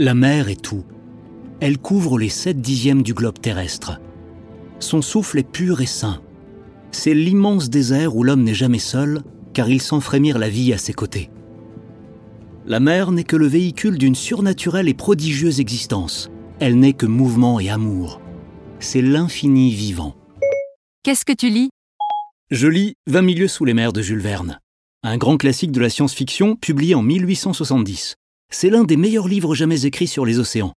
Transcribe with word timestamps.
La 0.00 0.14
mer 0.14 0.48
est 0.48 0.60
tout. 0.60 0.82
Elle 1.60 1.78
couvre 1.78 2.18
les 2.18 2.28
sept 2.28 2.60
dixièmes 2.60 3.04
du 3.04 3.14
globe 3.14 3.38
terrestre. 3.40 4.00
Son 4.80 5.02
souffle 5.02 5.38
est 5.38 5.48
pur 5.48 5.80
et 5.82 5.86
sain. 5.86 6.20
C'est 6.90 7.14
l'immense 7.14 7.70
désert 7.70 8.16
où 8.16 8.24
l'homme 8.24 8.42
n'est 8.42 8.54
jamais 8.54 8.80
seul, 8.80 9.22
car 9.52 9.68
il 9.68 9.80
sent 9.80 10.00
frémir 10.00 10.38
la 10.38 10.48
vie 10.48 10.72
à 10.72 10.78
ses 10.78 10.94
côtés. 10.94 11.30
La 12.66 12.80
mer 12.80 13.12
n'est 13.12 13.22
que 13.22 13.36
le 13.36 13.46
véhicule 13.46 13.96
d'une 13.96 14.16
surnaturelle 14.16 14.88
et 14.88 14.94
prodigieuse 14.94 15.60
existence. 15.60 16.28
Elle 16.58 16.76
n'est 16.76 16.92
que 16.92 17.06
mouvement 17.06 17.60
et 17.60 17.70
amour. 17.70 18.20
C'est 18.80 19.02
l'infini 19.02 19.72
vivant. 19.72 20.16
Qu'est-ce 21.04 21.24
que 21.24 21.32
tu 21.32 21.50
lis? 21.50 21.70
Je 22.50 22.66
lis 22.66 22.94
20 23.06 23.22
milieux 23.22 23.48
sous 23.48 23.64
les 23.64 23.74
mers 23.74 23.92
de 23.92 24.02
Jules 24.02 24.18
Verne, 24.18 24.58
un 25.04 25.18
grand 25.18 25.36
classique 25.36 25.72
de 25.72 25.80
la 25.80 25.88
science-fiction 25.88 26.56
publié 26.56 26.96
en 26.96 27.02
1870. 27.02 28.16
C'est 28.56 28.70
l'un 28.70 28.84
des 28.84 28.96
meilleurs 28.96 29.26
livres 29.26 29.56
jamais 29.56 29.84
écrits 29.84 30.06
sur 30.06 30.24
les 30.24 30.38
océans. 30.38 30.74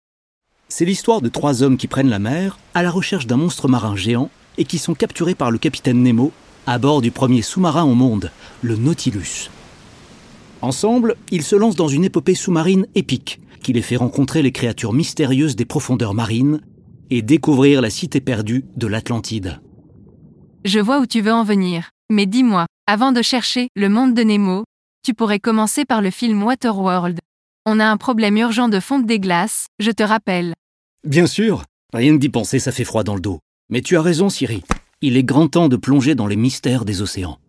C'est 0.68 0.84
l'histoire 0.84 1.22
de 1.22 1.30
trois 1.30 1.62
hommes 1.62 1.77
qui 1.77 1.85
prennent 1.85 2.09
la 2.09 2.18
mer 2.18 2.58
à 2.73 2.81
la 2.81 2.90
recherche 2.90 3.27
d'un 3.27 3.38
monstre 3.38 3.68
marin 3.68 3.95
géant 3.95 4.31
et 4.58 4.66
qui 4.66 4.80
sont 4.80 4.95
capturés 4.95 5.35
par 5.35 5.52
le 5.52 5.59
capitaine 5.59 6.02
Nemo 6.02 6.32
à 6.66 6.80
bord 6.80 7.02
du 7.02 7.12
premier 7.12 7.44
sous-marin 7.44 7.84
au 7.84 7.94
monde, 7.94 8.32
le 8.63 8.77
Nautilus. 8.77 9.52
Ensemble, 10.63 11.18
ils 11.30 11.44
se 11.44 11.55
lancent 11.55 11.76
dans 11.76 11.88
une 11.88 12.04
épopée 12.04 12.34
sous-marine 12.34 12.88
épique 12.95 13.41
qui 13.62 13.73
les 13.73 13.84
fait 13.84 13.96
rencontrer 13.96 14.41
les 14.41 14.52
créatures 14.52 14.94
mystérieuses 14.94 15.55
des 15.55 15.66
profondeurs 15.66 16.16
marines 16.16 16.62
et 17.12 17.21
découvrir 17.21 17.82
la 17.82 17.91
cité 17.91 18.21
perdue 18.21 18.66
de 18.76 18.88
l'Atlantide. 18.88 19.62
Je 20.66 20.80
vois 20.80 20.99
où 20.99 21.05
tu 21.05 21.21
veux 21.21 21.32
en 21.32 21.44
venir. 21.44 21.91
Mais 22.09 22.26
dis-moi, 22.26 22.66
avant 22.88 23.12
de 23.12 23.21
chercher 23.21 23.70
le 23.76 23.88
monde 23.88 24.16
de 24.16 24.23
Nemo, 24.23 24.63
tu 25.04 25.13
pourrais 25.13 25.40
commencer 25.40 25.85
par 25.85 26.01
le 26.01 26.10
film 26.10 26.41
Waterworld. 26.41 27.20
On 27.70 27.82
a 27.82 27.85
un 27.85 27.98
problème 27.98 28.37
urgent 28.37 28.70
de 28.70 28.79
fonte 28.79 29.05
des 29.05 29.20
glaces, 29.20 29.65
je 29.77 29.91
te 29.91 30.01
rappelle. 30.01 30.54
Bien 31.05 31.27
sûr, 31.27 31.65
rien 31.91 32.13
que 32.13 32.20
d'y 32.20 32.29
penser, 32.29 32.60
ça 32.60 32.71
fait 32.71 32.85
froid 32.85 33.04
dans 33.04 33.13
le 33.13 33.20
dos. 33.20 33.40
Mais 33.70 33.82
tu 33.82 33.98
as 33.98 34.01
raison, 34.01 34.29
Siri. 34.29 34.63
Il 35.01 35.18
est 35.18 35.23
grand 35.26 35.49
temps 35.49 35.68
de 35.68 35.76
plonger 35.76 36.15
dans 36.15 36.27
les 36.27 36.38
mystères 36.38 36.85
des 36.85 37.01
océans. 37.01 37.40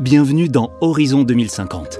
Bienvenue 0.00 0.50
dans 0.50 0.70
Horizon 0.82 1.22
2050, 1.22 1.98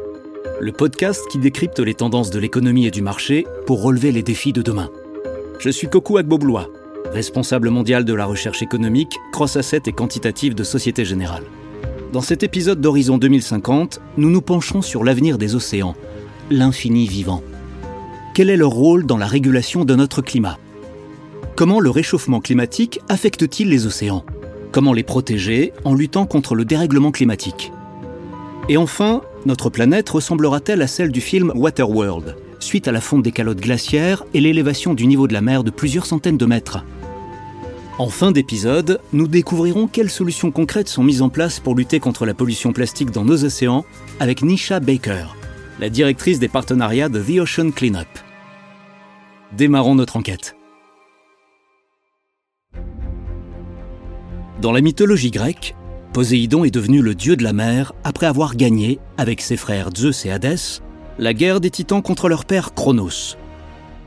le 0.61 0.73
podcast 0.73 1.23
qui 1.31 1.39
décrypte 1.39 1.79
les 1.79 1.95
tendances 1.95 2.29
de 2.29 2.39
l'économie 2.39 2.85
et 2.85 2.91
du 2.91 3.01
marché 3.01 3.47
pour 3.67 3.81
relever 3.81 4.12
les 4.12 4.23
défis 4.23 4.53
de 4.53 4.61
demain. 4.61 4.91
Je 5.59 5.70
suis 5.70 5.89
Kokou 5.89 6.19
Agboblois, 6.19 6.69
responsable 7.15 7.70
mondial 7.70 8.05
de 8.05 8.12
la 8.12 8.27
recherche 8.27 8.61
économique, 8.61 9.19
cross-asset 9.31 9.83
et 9.87 9.93
quantitative 9.93 10.57
de 10.57 10.65
Société 10.65 11.05
Générale. 11.05 11.45
Dans 12.12 12.20
cet 12.20 12.43
épisode 12.43 12.81
d'Horizon 12.81 13.19
2050, 13.19 14.01
nous 14.19 14.31
nous 14.31 14.43
pencherons 14.43 14.83
sur 14.83 15.05
l'avenir 15.05 15.39
des 15.39 15.55
océans, 15.55 15.95
l'infini 16.51 17.07
vivant. 17.07 17.42
Quel 18.35 18.51
est 18.51 18.57
leur 18.57 18.70
rôle 18.70 19.07
dans 19.07 19.17
la 19.17 19.29
régulation 19.29 19.85
de 19.85 19.95
notre 19.95 20.23
climat? 20.23 20.59
Comment 21.55 21.79
le 21.79 21.89
réchauffement 21.89 22.41
climatique 22.41 22.98
affecte-t-il 23.09 23.69
les 23.69 23.87
océans? 23.87 24.25
Comment 24.73 24.92
les 24.92 25.05
protéger 25.05 25.73
en 25.85 25.95
luttant 25.95 26.27
contre 26.27 26.57
le 26.57 26.65
dérèglement 26.65 27.12
climatique? 27.12 27.73
Et 28.69 28.77
enfin, 28.77 29.23
notre 29.47 29.70
planète 29.70 30.11
ressemblera-t-elle 30.11 30.83
à 30.83 30.89
celle 30.89 31.12
du 31.12 31.20
film 31.20 31.53
Waterworld, 31.55 32.35
suite 32.59 32.89
à 32.89 32.92
la 32.92 33.01
fonte 33.01 33.23
des 33.23 33.31
calottes 33.31 33.61
glaciaires 33.61 34.25
et 34.35 34.41
l'élévation 34.41 34.95
du 34.95 35.07
niveau 35.07 35.29
de 35.29 35.33
la 35.33 35.42
mer 35.42 35.62
de 35.62 35.70
plusieurs 35.70 36.07
centaines 36.07 36.39
de 36.39 36.47
mètres? 36.47 36.85
En 37.97 38.09
fin 38.09 38.33
d'épisode, 38.33 39.00
nous 39.12 39.28
découvrirons 39.28 39.87
quelles 39.87 40.11
solutions 40.11 40.50
concrètes 40.50 40.89
sont 40.89 41.05
mises 41.05 41.23
en 41.23 41.29
place 41.29 41.61
pour 41.61 41.77
lutter 41.77 42.01
contre 42.01 42.27
la 42.27 42.35
pollution 42.35 42.73
plastique 42.73 43.13
dans 43.13 43.24
nos 43.24 43.45
océans 43.45 43.85
avec 44.19 44.42
Nisha 44.42 44.80
Baker, 44.80 45.27
la 45.79 45.89
directrice 45.91 46.41
des 46.41 46.48
partenariats 46.48 47.08
de 47.08 47.23
The 47.23 47.39
Ocean 47.39 47.70
Cleanup. 47.70 48.08
Démarrons 49.57 49.95
notre 49.95 50.17
enquête. 50.17 50.57
Dans 54.61 54.73
la 54.73 54.80
mythologie 54.80 55.30
grecque, 55.30 55.77
Poséidon 56.13 56.64
est 56.64 56.74
devenu 56.74 57.01
le 57.01 57.14
dieu 57.14 57.36
de 57.36 57.45
la 57.45 57.52
mer 57.52 57.92
après 58.02 58.27
avoir 58.27 58.57
gagné, 58.57 58.98
avec 59.19 59.40
ses 59.40 59.57
frères 59.57 59.90
Zeus 59.96 60.27
et 60.27 60.33
Hadès, 60.33 60.80
la 61.20 61.33
guerre 61.33 61.61
des 61.61 61.70
titans 61.70 62.02
contre 62.02 62.29
leur 62.29 62.45
père 62.45 62.74
Cronos. 62.74 63.36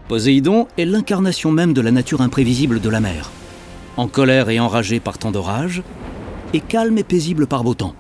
Poséidon 0.10 0.68
est 0.78 0.86
l'incarnation 0.86 1.54
même 1.54 1.72
de 1.72 1.80
la 1.82 1.92
nature 1.92 2.20
imprévisible 2.20 2.82
de 2.82 2.90
la 2.90 3.00
mer, 3.00 3.32
en 3.98 4.08
colère 4.08 4.50
et 4.50 4.60
enragé 4.60 5.00
par 5.00 5.18
tant 5.18 5.32
d'orages, 5.32 5.84
et 6.54 6.62
calme 6.62 6.98
et 6.98 7.04
paisible 7.04 7.48
par 7.48 7.64
beau 7.64 7.74
temps. 7.74 7.96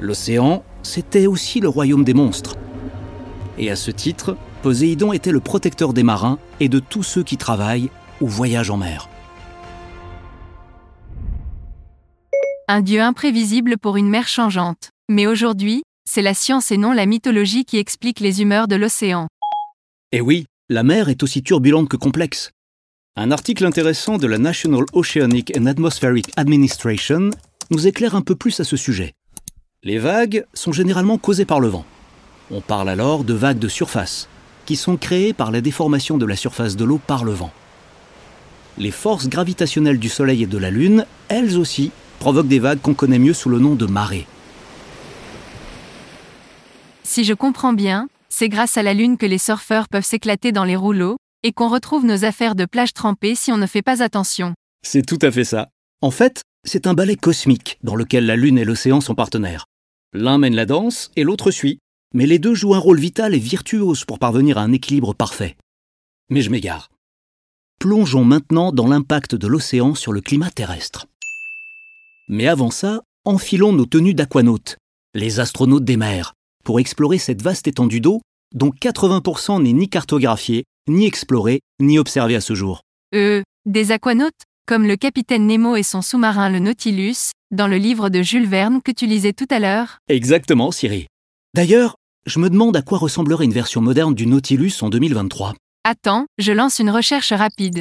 L'océan, 0.00 0.64
c'était 0.82 1.26
aussi 1.26 1.60
le 1.60 1.68
royaume 1.68 2.04
des 2.04 2.14
monstres. 2.14 2.56
Et 3.58 3.70
à 3.70 3.76
ce 3.76 3.90
titre, 3.90 4.36
Poséidon 4.62 5.12
était 5.12 5.32
le 5.32 5.40
protecteur 5.40 5.92
des 5.92 6.02
marins 6.02 6.38
et 6.60 6.68
de 6.68 6.78
tous 6.80 7.02
ceux 7.02 7.22
qui 7.22 7.36
travaillent 7.36 7.90
ou 8.20 8.26
voyagent 8.26 8.70
en 8.70 8.76
mer. 8.76 9.08
Un 12.66 12.80
dieu 12.82 13.00
imprévisible 13.00 13.78
pour 13.78 13.96
une 13.96 14.08
mer 14.08 14.28
changeante. 14.28 14.90
Mais 15.08 15.26
aujourd'hui, 15.26 15.82
c'est 16.04 16.22
la 16.22 16.34
science 16.34 16.70
et 16.70 16.76
non 16.76 16.92
la 16.92 17.06
mythologie 17.06 17.64
qui 17.64 17.78
explique 17.78 18.20
les 18.20 18.42
humeurs 18.42 18.68
de 18.68 18.76
l'océan. 18.76 19.26
Eh 20.12 20.20
oui, 20.20 20.46
la 20.68 20.82
mer 20.82 21.08
est 21.08 21.22
aussi 21.22 21.42
turbulente 21.42 21.88
que 21.88 21.96
complexe. 21.96 22.50
Un 23.20 23.32
article 23.32 23.66
intéressant 23.66 24.16
de 24.16 24.28
la 24.28 24.38
National 24.38 24.84
Oceanic 24.92 25.52
and 25.58 25.66
Atmospheric 25.66 26.30
Administration 26.36 27.30
nous 27.72 27.88
éclaire 27.88 28.14
un 28.14 28.22
peu 28.22 28.36
plus 28.36 28.60
à 28.60 28.64
ce 28.64 28.76
sujet. 28.76 29.12
Les 29.82 29.98
vagues 29.98 30.46
sont 30.54 30.70
généralement 30.70 31.18
causées 31.18 31.44
par 31.44 31.58
le 31.58 31.66
vent. 31.66 31.84
On 32.52 32.60
parle 32.60 32.88
alors 32.88 33.24
de 33.24 33.34
vagues 33.34 33.58
de 33.58 33.66
surface, 33.66 34.28
qui 34.66 34.76
sont 34.76 34.96
créées 34.96 35.32
par 35.32 35.50
la 35.50 35.60
déformation 35.60 36.16
de 36.16 36.26
la 36.26 36.36
surface 36.36 36.76
de 36.76 36.84
l'eau 36.84 37.00
par 37.04 37.24
le 37.24 37.32
vent. 37.32 37.50
Les 38.76 38.92
forces 38.92 39.28
gravitationnelles 39.28 39.98
du 39.98 40.08
Soleil 40.08 40.44
et 40.44 40.46
de 40.46 40.56
la 40.56 40.70
Lune, 40.70 41.04
elles 41.28 41.58
aussi, 41.58 41.90
provoque 42.20 42.46
des 42.46 42.60
vagues 42.60 42.80
qu'on 42.80 42.94
connaît 42.94 43.18
mieux 43.18 43.34
sous 43.34 43.48
le 43.48 43.58
nom 43.58 43.74
de 43.74 43.86
marée. 43.86 44.28
Si 47.02 47.24
je 47.24 47.34
comprends 47.34 47.72
bien, 47.72 48.08
c'est 48.28 48.48
grâce 48.48 48.76
à 48.76 48.84
la 48.84 48.94
Lune 48.94 49.16
que 49.16 49.26
les 49.26 49.38
surfeurs 49.38 49.88
peuvent 49.88 50.04
s'éclater 50.04 50.52
dans 50.52 50.62
les 50.62 50.76
rouleaux, 50.76 51.16
et 51.42 51.52
qu'on 51.52 51.68
retrouve 51.68 52.04
nos 52.04 52.24
affaires 52.24 52.54
de 52.54 52.64
plage 52.64 52.92
trempées 52.92 53.34
si 53.34 53.52
on 53.52 53.56
ne 53.56 53.66
fait 53.66 53.82
pas 53.82 54.02
attention. 54.02 54.54
C'est 54.82 55.06
tout 55.06 55.18
à 55.22 55.30
fait 55.30 55.44
ça. 55.44 55.68
En 56.00 56.10
fait, 56.10 56.42
c'est 56.64 56.86
un 56.86 56.94
ballet 56.94 57.16
cosmique 57.16 57.78
dans 57.82 57.96
lequel 57.96 58.26
la 58.26 58.36
Lune 58.36 58.58
et 58.58 58.64
l'océan 58.64 59.00
sont 59.00 59.14
partenaires. 59.14 59.66
L'un 60.12 60.38
mène 60.38 60.54
la 60.54 60.66
danse 60.66 61.10
et 61.16 61.24
l'autre 61.24 61.50
suit, 61.50 61.78
mais 62.14 62.26
les 62.26 62.38
deux 62.38 62.54
jouent 62.54 62.74
un 62.74 62.78
rôle 62.78 63.00
vital 63.00 63.34
et 63.34 63.38
virtuose 63.38 64.04
pour 64.04 64.18
parvenir 64.18 64.58
à 64.58 64.62
un 64.62 64.72
équilibre 64.72 65.14
parfait. 65.14 65.56
Mais 66.30 66.42
je 66.42 66.50
m'égare. 66.50 66.90
Plongeons 67.78 68.24
maintenant 68.24 68.72
dans 68.72 68.88
l'impact 68.88 69.34
de 69.34 69.46
l'océan 69.46 69.94
sur 69.94 70.12
le 70.12 70.20
climat 70.20 70.50
terrestre. 70.50 71.06
Mais 72.28 72.48
avant 72.48 72.70
ça, 72.70 73.02
enfilons 73.24 73.72
nos 73.72 73.86
tenues 73.86 74.14
d'aquanautes, 74.14 74.76
les 75.14 75.40
astronautes 75.40 75.84
des 75.84 75.96
mers, 75.96 76.34
pour 76.64 76.80
explorer 76.80 77.18
cette 77.18 77.42
vaste 77.42 77.68
étendue 77.68 78.00
d'eau 78.00 78.20
dont 78.54 78.70
80% 78.70 79.62
n'est 79.62 79.72
ni 79.72 79.88
cartographiée, 79.88 80.64
ni 80.88 81.06
explorée, 81.06 81.60
ni 81.80 81.98
observée 81.98 82.36
à 82.36 82.40
ce 82.40 82.54
jour. 82.54 82.82
Euh, 83.14 83.42
des 83.66 83.92
aquanautes 83.92 84.44
Comme 84.66 84.86
le 84.86 84.96
capitaine 84.96 85.46
Nemo 85.46 85.76
et 85.76 85.82
son 85.82 86.02
sous-marin 86.02 86.50
le 86.50 86.58
Nautilus, 86.58 87.32
dans 87.50 87.66
le 87.66 87.76
livre 87.76 88.10
de 88.10 88.22
Jules 88.22 88.46
Verne 88.46 88.80
que 88.82 88.92
tu 88.92 89.06
lisais 89.06 89.32
tout 89.32 89.46
à 89.50 89.58
l'heure 89.58 89.98
Exactement, 90.08 90.70
Siri. 90.70 91.06
D'ailleurs, 91.54 91.96
je 92.26 92.38
me 92.38 92.50
demande 92.50 92.76
à 92.76 92.82
quoi 92.82 92.98
ressemblerait 92.98 93.46
une 93.46 93.52
version 93.52 93.80
moderne 93.80 94.14
du 94.14 94.26
Nautilus 94.26 94.74
en 94.82 94.90
2023. 94.90 95.54
Attends, 95.84 96.26
je 96.36 96.52
lance 96.52 96.78
une 96.78 96.90
recherche 96.90 97.32
rapide. 97.32 97.80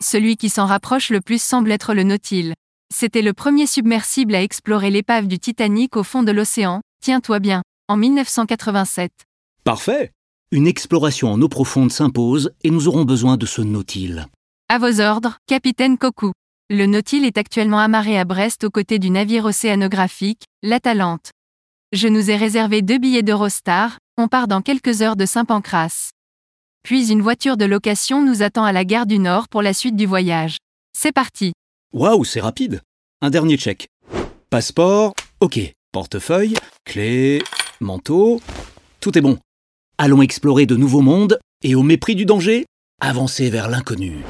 Celui 0.00 0.36
qui 0.36 0.48
s'en 0.48 0.66
rapproche 0.66 1.10
le 1.10 1.20
plus 1.20 1.42
semble 1.42 1.72
être 1.72 1.94
le 1.94 2.04
Nautil. 2.04 2.54
C'était 2.94 3.22
le 3.22 3.32
premier 3.32 3.66
submersible 3.66 4.34
à 4.34 4.42
explorer 4.42 4.90
l'épave 4.90 5.26
du 5.26 5.38
Titanic 5.38 5.96
au 5.96 6.04
fond 6.04 6.22
de 6.22 6.30
l'océan, 6.30 6.80
tiens-toi 7.02 7.40
bien, 7.40 7.62
en 7.88 7.96
1987. 7.96 9.10
Parfait 9.64 10.12
Une 10.50 10.66
exploration 10.66 11.32
en 11.32 11.40
eau 11.40 11.48
profonde 11.48 11.90
s'impose 11.90 12.52
et 12.62 12.68
nous 12.68 12.86
aurons 12.86 13.06
besoin 13.06 13.38
de 13.38 13.46
ce 13.46 13.62
Nautil. 13.62 14.26
À 14.68 14.76
vos 14.76 15.00
ordres, 15.00 15.38
capitaine 15.46 15.96
Koku. 15.96 16.32
Le 16.68 16.84
Nautil 16.84 17.24
est 17.24 17.38
actuellement 17.38 17.78
amarré 17.78 18.18
à 18.18 18.26
Brest 18.26 18.64
aux 18.64 18.70
côtés 18.70 18.98
du 18.98 19.08
navire 19.08 19.46
océanographique, 19.46 20.42
l'Atalante. 20.62 21.30
Je 21.92 22.08
nous 22.08 22.30
ai 22.30 22.36
réservé 22.36 22.82
deux 22.82 22.98
billets 22.98 23.22
d'Eurostar, 23.22 23.96
on 24.18 24.28
part 24.28 24.48
dans 24.48 24.60
quelques 24.60 25.00
heures 25.00 25.16
de 25.16 25.24
Saint-Pancras. 25.24 26.10
Puis 26.82 27.10
une 27.10 27.22
voiture 27.22 27.56
de 27.56 27.64
location 27.64 28.22
nous 28.22 28.42
attend 28.42 28.64
à 28.64 28.72
la 28.72 28.84
gare 28.84 29.06
du 29.06 29.18
Nord 29.18 29.48
pour 29.48 29.62
la 29.62 29.72
suite 29.72 29.96
du 29.96 30.04
voyage. 30.04 30.58
C'est 30.94 31.12
parti 31.12 31.54
Waouh, 31.94 32.26
c'est 32.26 32.42
rapide 32.42 32.82
Un 33.22 33.30
dernier 33.30 33.56
check. 33.56 33.88
Passeport, 34.50 35.14
ok. 35.40 35.58
Portefeuille, 35.90 36.52
clé, 36.84 37.42
manteau, 37.80 38.42
tout 39.00 39.16
est 39.16 39.22
bon. 39.22 39.38
Allons 39.96 40.22
explorer 40.22 40.66
de 40.66 40.74
nouveaux 40.74 41.02
mondes 41.02 41.38
et, 41.62 41.76
au 41.76 41.84
mépris 41.84 42.16
du 42.16 42.24
danger, 42.24 42.66
avancer 43.00 43.48
vers 43.48 43.68
l'inconnu. 43.68 44.24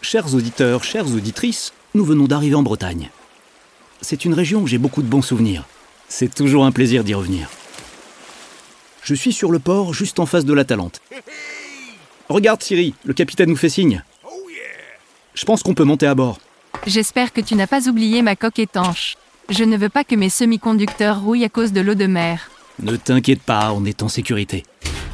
Chers 0.00 0.34
auditeurs, 0.34 0.82
chères 0.82 1.14
auditrices, 1.14 1.74
nous 1.94 2.06
venons 2.06 2.24
d'arriver 2.24 2.54
en 2.54 2.62
Bretagne. 2.62 3.10
C'est 4.00 4.24
une 4.24 4.32
région 4.32 4.62
où 4.62 4.66
j'ai 4.66 4.78
beaucoup 4.78 5.02
de 5.02 5.08
bons 5.08 5.20
souvenirs. 5.20 5.66
C'est 6.08 6.34
toujours 6.34 6.64
un 6.64 6.72
plaisir 6.72 7.04
d'y 7.04 7.12
revenir. 7.12 7.50
Je 9.02 9.14
suis 9.14 9.32
sur 9.34 9.52
le 9.52 9.58
port 9.58 9.92
juste 9.92 10.20
en 10.20 10.26
face 10.26 10.46
de 10.46 10.54
la 10.54 10.64
Talente. 10.64 11.02
Regarde, 12.28 12.62
Siri, 12.62 12.94
le 13.04 13.14
capitaine 13.14 13.50
nous 13.50 13.56
fait 13.56 13.68
signe. 13.68 14.02
Je 15.34 15.44
pense 15.44 15.62
qu'on 15.62 15.74
peut 15.74 15.84
monter 15.84 16.06
à 16.06 16.14
bord. 16.14 16.38
J'espère 16.86 17.32
que 17.32 17.40
tu 17.40 17.54
n'as 17.54 17.66
pas 17.66 17.88
oublié 17.88 18.22
ma 18.22 18.36
coque 18.36 18.58
étanche. 18.58 19.16
Je 19.48 19.64
ne 19.64 19.76
veux 19.76 19.88
pas 19.88 20.04
que 20.04 20.14
mes 20.14 20.28
semi-conducteurs 20.28 21.22
rouillent 21.22 21.44
à 21.44 21.48
cause 21.48 21.72
de 21.72 21.80
l'eau 21.80 21.94
de 21.94 22.06
mer. 22.06 22.50
Ne 22.82 22.96
t'inquiète 22.96 23.42
pas, 23.42 23.72
on 23.72 23.84
est 23.84 24.02
en 24.02 24.08
sécurité. 24.08 24.64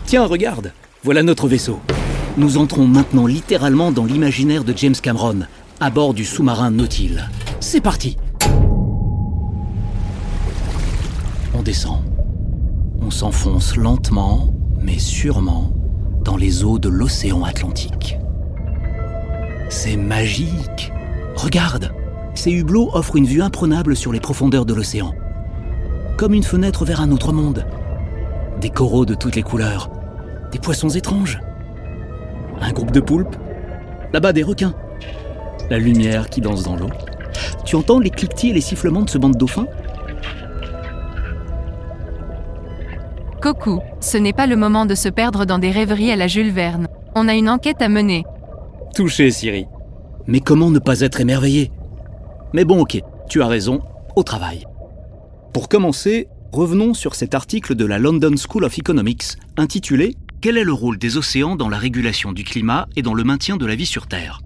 Tiens, 0.07 0.25
regarde, 0.25 0.73
voilà 1.03 1.23
notre 1.23 1.49
vaisseau. 1.49 1.81
Nous 2.37 2.57
entrons 2.57 2.87
maintenant 2.87 3.27
littéralement 3.27 3.91
dans 3.93 4.05
l'imaginaire 4.05 4.65
de 4.65 4.77
James 4.77 4.95
Cameron, 4.95 5.41
à 5.81 5.91
bord 5.91 6.15
du 6.15 6.25
sous-marin 6.25 6.71
Nautil. 6.71 7.29
C'est 7.61 7.81
parti 7.81 8.17
On 11.55 11.63
descend. 11.63 12.03
On 13.01 13.11
s'enfonce 13.11 13.77
lentement, 13.77 14.53
mais 14.81 14.99
sûrement, 14.99 15.73
dans 16.29 16.37
les 16.37 16.63
eaux 16.63 16.79
de 16.79 16.91
l'océan 16.91 17.43
Atlantique. 17.43 18.19
C'est 19.71 19.97
magique 19.97 20.93
Regarde 21.37 21.91
Ces 22.35 22.51
hublots 22.51 22.91
offrent 22.93 23.17
une 23.17 23.25
vue 23.25 23.41
imprenable 23.41 23.97
sur 23.97 24.13
les 24.13 24.21
profondeurs 24.21 24.67
de 24.67 24.75
l'océan. 24.75 25.15
Comme 26.19 26.35
une 26.35 26.43
fenêtre 26.43 26.85
vers 26.85 27.01
un 27.01 27.13
autre 27.13 27.33
monde. 27.33 27.65
Des 28.61 28.69
coraux 28.69 29.07
de 29.07 29.15
toutes 29.15 29.37
les 29.37 29.43
couleurs. 29.43 29.89
Des 30.53 30.59
poissons 30.59 30.91
étranges. 30.91 31.41
Un 32.61 32.73
groupe 32.73 32.91
de 32.91 33.01
poulpes. 33.01 33.37
Là-bas, 34.13 34.35
des 34.35 34.43
requins. 34.43 34.75
La 35.71 35.79
lumière 35.79 36.29
qui 36.29 36.43
danse 36.43 36.63
dans 36.63 36.77
l'eau. 36.77 36.91
Tu 37.65 37.75
entends 37.75 38.01
les 38.01 38.11
cliquetis 38.11 38.51
et 38.51 38.53
les 38.53 38.61
sifflements 38.61 39.05
de 39.05 39.09
ce 39.09 39.17
banc 39.17 39.31
de 39.31 39.39
dauphins? 39.39 39.67
Coucou, 43.49 43.81
ce 44.03 44.19
n'est 44.19 44.35
pas 44.35 44.47
le 44.47 44.57
moment 44.57 44.85
de 44.85 44.95
se 44.95 45.09
perdre 45.09 45.47
dans 45.47 45.59
des 45.59 45.71
rêveries 45.71 46.13
à 46.13 46.17
la 46.17 46.27
Jules 46.27 46.51
Verne. 46.51 46.87
On 47.15 47.29
a 47.29 47.35
une 47.35 47.49
enquête 47.49 47.81
à 47.81 47.89
mener. 47.89 48.25
Touché, 48.95 49.31
Siri. 49.31 49.65
Mais 50.27 50.41
comment 50.41 50.71
ne 50.71 50.79
pas 50.79 51.01
être 51.01 51.23
émerveillé? 51.23 51.73
Mais 52.53 52.67
bon, 52.67 52.83
ok, 52.83 53.01
tu 53.27 53.41
as 53.41 53.47
raison, 53.47 53.81
au 54.17 54.23
travail. 54.23 54.67
Pour 55.55 55.71
commencer, 55.71 56.29
revenons 56.53 56.93
sur 56.93 57.15
cet 57.15 57.35
article 57.35 57.75
de 57.75 57.87
la 57.87 57.99
London 57.99 58.35
School 58.37 58.65
of 58.65 58.77
Economics 58.77 59.39
intitulé 59.57 60.15
Quel 60.43 60.59
est 60.59 60.65
le 60.65 60.75
rôle 60.75 60.99
des 60.99 61.17
océans 61.17 61.57
dans 61.57 61.71
la 61.71 61.79
régulation 61.79 62.33
du 62.33 62.45
climat 62.45 62.87
et 62.97 63.03
dans 63.03 63.15
le 63.15 63.25
maintien 63.25 63.57
de 63.57 63.65
la 63.65 63.77
vie 63.77 63.87
sur 63.87 64.09
Terre? 64.09 64.43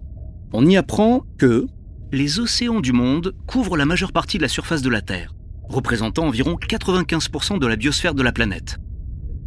On 0.52 0.64
y 0.64 0.76
apprend 0.76 1.22
que 1.38 1.66
les 2.12 2.38
océans 2.38 2.78
du 2.78 2.92
monde 2.92 3.34
couvrent 3.48 3.76
la 3.76 3.84
majeure 3.84 4.12
partie 4.12 4.36
de 4.36 4.42
la 4.42 4.48
surface 4.48 4.82
de 4.82 4.90
la 4.90 5.00
Terre, 5.00 5.34
représentant 5.68 6.24
environ 6.24 6.54
95% 6.54 7.58
de 7.58 7.66
la 7.66 7.74
biosphère 7.74 8.14
de 8.14 8.22
la 8.22 8.30
planète. 8.30 8.78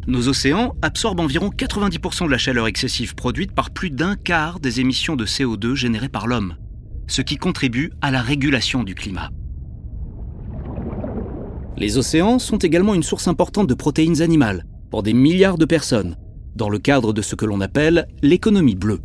Nos 0.08 0.28
océans 0.28 0.76
absorbent 0.84 1.22
environ 1.22 1.50
90% 1.50 2.26
de 2.26 2.32
la 2.32 2.38
chaleur 2.38 2.68
excessive 2.68 3.16
produite 3.16 3.54
par 3.54 3.72
plus 3.72 3.90
d'un 3.90 4.16
quart 4.16 4.60
des 4.60 4.80
émissions 4.80 5.16
de 5.16 5.26
CO2 5.26 5.74
générées 5.74 6.10
par 6.10 6.28
l'homme, 6.28 6.58
ce 7.08 7.24
qui 7.24 7.38
contribue 7.38 7.92
à 8.02 8.12
la 8.12 8.22
régulation 8.22 8.84
du 8.84 8.94
climat. 8.94 9.32
Les 11.76 11.98
océans 11.98 12.38
sont 12.38 12.58
également 12.58 12.94
une 12.94 13.02
source 13.02 13.28
importante 13.28 13.68
de 13.68 13.74
protéines 13.74 14.22
animales 14.22 14.68
pour 14.92 15.02
des 15.02 15.14
milliards 15.14 15.58
de 15.58 15.66
personnes, 15.66 16.18
dans 16.56 16.70
le 16.70 16.78
cadre 16.78 17.12
de 17.12 17.24
ce 17.24 17.34
que 17.34 17.46
l'on 17.46 17.60
appelle 17.60 18.08
l'économie 18.22 18.76
bleue. 18.76 19.02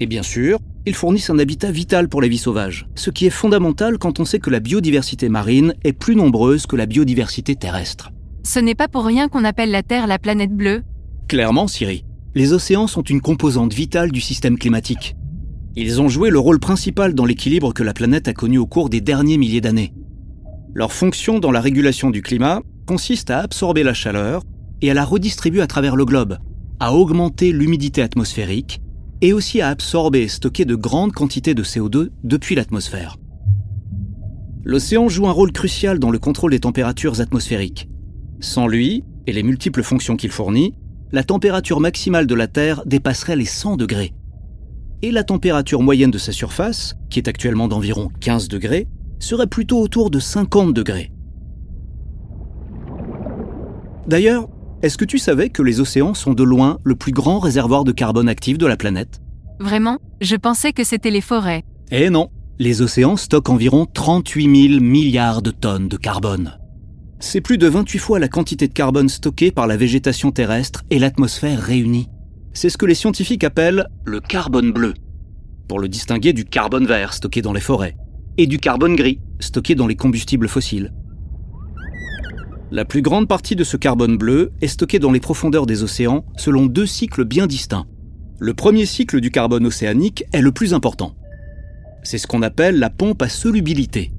Et 0.00 0.06
bien 0.06 0.22
sûr, 0.22 0.60
ils 0.86 0.94
fournissent 0.94 1.28
un 1.28 1.38
habitat 1.38 1.70
vital 1.70 2.08
pour 2.08 2.22
la 2.22 2.28
vie 2.28 2.38
sauvage, 2.38 2.88
ce 2.94 3.10
qui 3.10 3.26
est 3.26 3.30
fondamental 3.30 3.98
quand 3.98 4.18
on 4.18 4.24
sait 4.24 4.38
que 4.38 4.48
la 4.48 4.60
biodiversité 4.60 5.28
marine 5.28 5.74
est 5.84 5.92
plus 5.92 6.16
nombreuse 6.16 6.66
que 6.66 6.76
la 6.76 6.86
biodiversité 6.86 7.54
terrestre. 7.54 8.12
Ce 8.48 8.58
n'est 8.58 8.74
pas 8.74 8.88
pour 8.88 9.04
rien 9.04 9.28
qu'on 9.28 9.44
appelle 9.44 9.70
la 9.70 9.82
Terre 9.82 10.06
la 10.06 10.18
planète 10.18 10.54
bleue. 10.54 10.82
Clairement, 11.28 11.68
Siri, 11.68 12.06
les 12.34 12.54
océans 12.54 12.86
sont 12.86 13.02
une 13.02 13.20
composante 13.20 13.74
vitale 13.74 14.10
du 14.10 14.22
système 14.22 14.56
climatique. 14.56 15.16
Ils 15.76 16.00
ont 16.00 16.08
joué 16.08 16.30
le 16.30 16.38
rôle 16.38 16.58
principal 16.58 17.12
dans 17.12 17.26
l'équilibre 17.26 17.74
que 17.74 17.82
la 17.82 17.92
planète 17.92 18.26
a 18.26 18.32
connu 18.32 18.56
au 18.56 18.64
cours 18.64 18.88
des 18.88 19.02
derniers 19.02 19.36
milliers 19.36 19.60
d'années. 19.60 19.92
Leur 20.72 20.94
fonction 20.94 21.40
dans 21.40 21.50
la 21.50 21.60
régulation 21.60 22.08
du 22.08 22.22
climat 22.22 22.62
consiste 22.86 23.28
à 23.28 23.40
absorber 23.40 23.82
la 23.82 23.92
chaleur 23.92 24.40
et 24.80 24.90
à 24.90 24.94
la 24.94 25.04
redistribuer 25.04 25.60
à 25.60 25.66
travers 25.66 25.94
le 25.94 26.06
globe, 26.06 26.38
à 26.80 26.94
augmenter 26.94 27.52
l'humidité 27.52 28.00
atmosphérique 28.00 28.80
et 29.20 29.34
aussi 29.34 29.60
à 29.60 29.68
absorber 29.68 30.22
et 30.22 30.28
stocker 30.28 30.64
de 30.64 30.74
grandes 30.74 31.12
quantités 31.12 31.52
de 31.52 31.62
CO2 31.62 32.08
depuis 32.24 32.54
l'atmosphère. 32.54 33.18
L'océan 34.64 35.10
joue 35.10 35.28
un 35.28 35.32
rôle 35.32 35.52
crucial 35.52 35.98
dans 35.98 36.10
le 36.10 36.18
contrôle 36.18 36.52
des 36.52 36.60
températures 36.60 37.20
atmosphériques. 37.20 37.90
Sans 38.40 38.66
lui, 38.66 39.04
et 39.26 39.32
les 39.32 39.42
multiples 39.42 39.82
fonctions 39.82 40.16
qu'il 40.16 40.30
fournit, 40.30 40.74
la 41.12 41.24
température 41.24 41.80
maximale 41.80 42.26
de 42.26 42.34
la 42.34 42.46
Terre 42.46 42.82
dépasserait 42.86 43.36
les 43.36 43.44
100 43.44 43.76
degrés. 43.76 44.12
Et 45.02 45.10
la 45.10 45.24
température 45.24 45.82
moyenne 45.82 46.10
de 46.10 46.18
sa 46.18 46.32
surface, 46.32 46.94
qui 47.10 47.18
est 47.18 47.28
actuellement 47.28 47.68
d'environ 47.68 48.10
15 48.20 48.48
degrés, 48.48 48.88
serait 49.18 49.46
plutôt 49.46 49.80
autour 49.80 50.10
de 50.10 50.18
50 50.18 50.72
degrés. 50.72 51.10
D'ailleurs, 54.06 54.48
est-ce 54.82 54.96
que 54.96 55.04
tu 55.04 55.18
savais 55.18 55.50
que 55.50 55.62
les 55.62 55.80
océans 55.80 56.14
sont 56.14 56.34
de 56.34 56.44
loin 56.44 56.78
le 56.84 56.94
plus 56.94 57.12
grand 57.12 57.40
réservoir 57.40 57.84
de 57.84 57.92
carbone 57.92 58.28
actif 58.28 58.58
de 58.58 58.66
la 58.66 58.76
planète? 58.76 59.20
Vraiment? 59.60 59.98
Je 60.20 60.36
pensais 60.36 60.72
que 60.72 60.84
c'était 60.84 61.10
les 61.10 61.20
forêts. 61.20 61.64
Eh 61.90 62.10
non, 62.10 62.30
les 62.58 62.80
océans 62.80 63.16
stockent 63.16 63.50
environ 63.50 63.86
38 63.92 64.70
000 64.70 64.80
milliards 64.80 65.42
de 65.42 65.50
tonnes 65.50 65.88
de 65.88 65.96
carbone. 65.96 66.57
C'est 67.20 67.40
plus 67.40 67.58
de 67.58 67.66
28 67.66 67.98
fois 67.98 68.18
la 68.20 68.28
quantité 68.28 68.68
de 68.68 68.72
carbone 68.72 69.08
stockée 69.08 69.50
par 69.50 69.66
la 69.66 69.76
végétation 69.76 70.30
terrestre 70.30 70.84
et 70.90 71.00
l'atmosphère 71.00 71.60
réunie. 71.60 72.08
C'est 72.52 72.70
ce 72.70 72.78
que 72.78 72.86
les 72.86 72.94
scientifiques 72.94 73.42
appellent 73.42 73.88
le 74.04 74.20
carbone 74.20 74.70
bleu, 74.70 74.94
pour 75.66 75.80
le 75.80 75.88
distinguer 75.88 76.32
du 76.32 76.44
carbone 76.44 76.86
vert 76.86 77.12
stocké 77.12 77.42
dans 77.42 77.52
les 77.52 77.60
forêts, 77.60 77.96
et 78.36 78.46
du 78.46 78.58
carbone 78.58 78.94
gris 78.94 79.20
stocké 79.40 79.74
dans 79.74 79.88
les 79.88 79.96
combustibles 79.96 80.48
fossiles. 80.48 80.92
La 82.70 82.84
plus 82.84 83.02
grande 83.02 83.26
partie 83.26 83.56
de 83.56 83.64
ce 83.64 83.76
carbone 83.76 84.16
bleu 84.16 84.52
est 84.60 84.68
stocké 84.68 85.00
dans 85.00 85.10
les 85.10 85.20
profondeurs 85.20 85.66
des 85.66 85.82
océans 85.82 86.24
selon 86.36 86.66
deux 86.66 86.86
cycles 86.86 87.24
bien 87.24 87.48
distincts. 87.48 87.86
Le 88.38 88.54
premier 88.54 88.86
cycle 88.86 89.20
du 89.20 89.32
carbone 89.32 89.66
océanique 89.66 90.24
est 90.32 90.42
le 90.42 90.52
plus 90.52 90.72
important. 90.72 91.16
C'est 92.04 92.18
ce 92.18 92.28
qu'on 92.28 92.42
appelle 92.42 92.78
la 92.78 92.90
pompe 92.90 93.22
à 93.22 93.28
solubilité. 93.28 94.12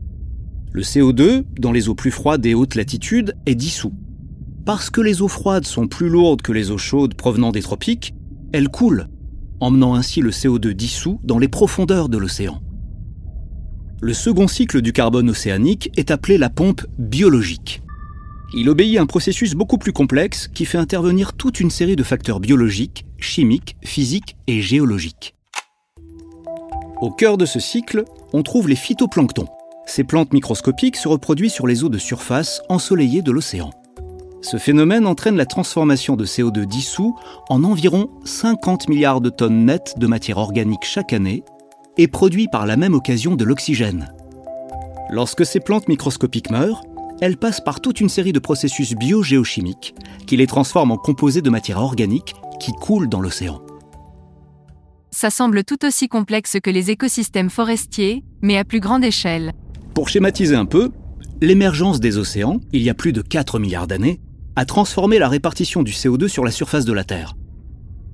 Le 0.71 0.81
CO2, 0.81 1.45
dans 1.57 1.71
les 1.71 1.89
eaux 1.89 1.95
plus 1.95 2.11
froides 2.11 2.45
et 2.45 2.53
hautes 2.53 2.75
latitudes, 2.75 3.35
est 3.45 3.55
dissous. 3.55 3.93
Parce 4.65 4.89
que 4.89 5.01
les 5.01 5.21
eaux 5.21 5.27
froides 5.27 5.65
sont 5.65 5.87
plus 5.87 6.09
lourdes 6.09 6.43
que 6.43 6.51
les 6.51 6.69
eaux 6.69 6.77
chaudes 6.77 7.15
provenant 7.15 7.51
des 7.51 7.61
tropiques, 7.61 8.13
elles 8.51 8.69
coulent, 8.69 9.07
emmenant 9.59 9.95
ainsi 9.95 10.21
le 10.21 10.29
CO2 10.29 10.73
dissous 10.73 11.19
dans 11.23 11.39
les 11.39 11.47
profondeurs 11.47 12.07
de 12.07 12.17
l'océan. 12.17 12.61
Le 14.01 14.13
second 14.13 14.47
cycle 14.47 14.81
du 14.81 14.93
carbone 14.93 15.29
océanique 15.29 15.89
est 15.97 16.11
appelé 16.11 16.37
la 16.37 16.49
pompe 16.49 16.85
biologique. 16.97 17.81
Il 18.53 18.69
obéit 18.69 18.97
à 18.97 19.01
un 19.01 19.05
processus 19.05 19.55
beaucoup 19.55 19.77
plus 19.77 19.91
complexe 19.91 20.47
qui 20.47 20.65
fait 20.65 20.77
intervenir 20.77 21.33
toute 21.33 21.59
une 21.59 21.69
série 21.69 21.95
de 21.95 22.03
facteurs 22.03 22.39
biologiques, 22.39 23.05
chimiques, 23.17 23.75
physiques 23.83 24.37
et 24.47 24.61
géologiques. 24.61 25.35
Au 27.01 27.11
cœur 27.11 27.37
de 27.37 27.45
ce 27.45 27.59
cycle, 27.59 28.05
on 28.33 28.43
trouve 28.43 28.69
les 28.69 28.75
phytoplanctons, 28.75 29.47
ces 29.89 30.03
plantes 30.03 30.33
microscopiques 30.33 30.97
se 30.97 31.07
reproduisent 31.07 31.53
sur 31.53 31.67
les 31.67 31.83
eaux 31.83 31.89
de 31.89 31.97
surface 31.97 32.61
ensoleillées 32.69 33.21
de 33.21 33.31
l'océan. 33.31 33.71
Ce 34.41 34.57
phénomène 34.57 35.05
entraîne 35.05 35.35
la 35.35 35.45
transformation 35.45 36.15
de 36.15 36.25
CO2 36.25 36.65
dissous 36.65 37.17
en 37.49 37.63
environ 37.63 38.09
50 38.23 38.87
milliards 38.87 39.19
de 39.19 39.29
tonnes 39.29 39.65
nettes 39.65 39.95
de 39.97 40.07
matière 40.07 40.37
organique 40.37 40.83
chaque 40.83 41.11
année 41.11 41.43
et 41.97 42.07
produit 42.07 42.47
par 42.47 42.65
la 42.65 42.77
même 42.77 42.93
occasion 42.93 43.35
de 43.35 43.43
l'oxygène. 43.43 44.13
Lorsque 45.09 45.45
ces 45.45 45.59
plantes 45.59 45.87
microscopiques 45.87 46.51
meurent, 46.51 46.83
elles 47.19 47.37
passent 47.37 47.59
par 47.59 47.81
toute 47.81 47.99
une 47.99 48.09
série 48.09 48.31
de 48.31 48.39
processus 48.39 48.93
biogéochimiques 48.93 49.95
qui 50.25 50.37
les 50.37 50.47
transforment 50.47 50.91
en 50.91 50.97
composés 50.97 51.41
de 51.41 51.49
matière 51.49 51.81
organique 51.81 52.35
qui 52.61 52.71
coulent 52.73 53.09
dans 53.09 53.21
l'océan. 53.21 53.59
Ça 55.11 55.31
semble 55.31 55.63
tout 55.63 55.83
aussi 55.83 56.07
complexe 56.07 56.57
que 56.63 56.69
les 56.69 56.91
écosystèmes 56.91 57.49
forestiers, 57.49 58.23
mais 58.41 58.57
à 58.57 58.63
plus 58.63 58.79
grande 58.79 59.03
échelle. 59.03 59.53
Pour 59.99 60.07
schématiser 60.07 60.55
un 60.55 60.63
peu, 60.63 60.91
l'émergence 61.41 61.99
des 61.99 62.17
océans, 62.17 62.61
il 62.71 62.81
y 62.81 62.89
a 62.89 62.93
plus 62.93 63.11
de 63.11 63.21
4 63.21 63.59
milliards 63.59 63.85
d'années, 63.85 64.21
a 64.55 64.63
transformé 64.63 65.19
la 65.19 65.27
répartition 65.27 65.83
du 65.83 65.91
CO2 65.91 66.29
sur 66.29 66.45
la 66.45 66.51
surface 66.51 66.85
de 66.85 66.93
la 66.93 67.03
Terre. 67.03 67.35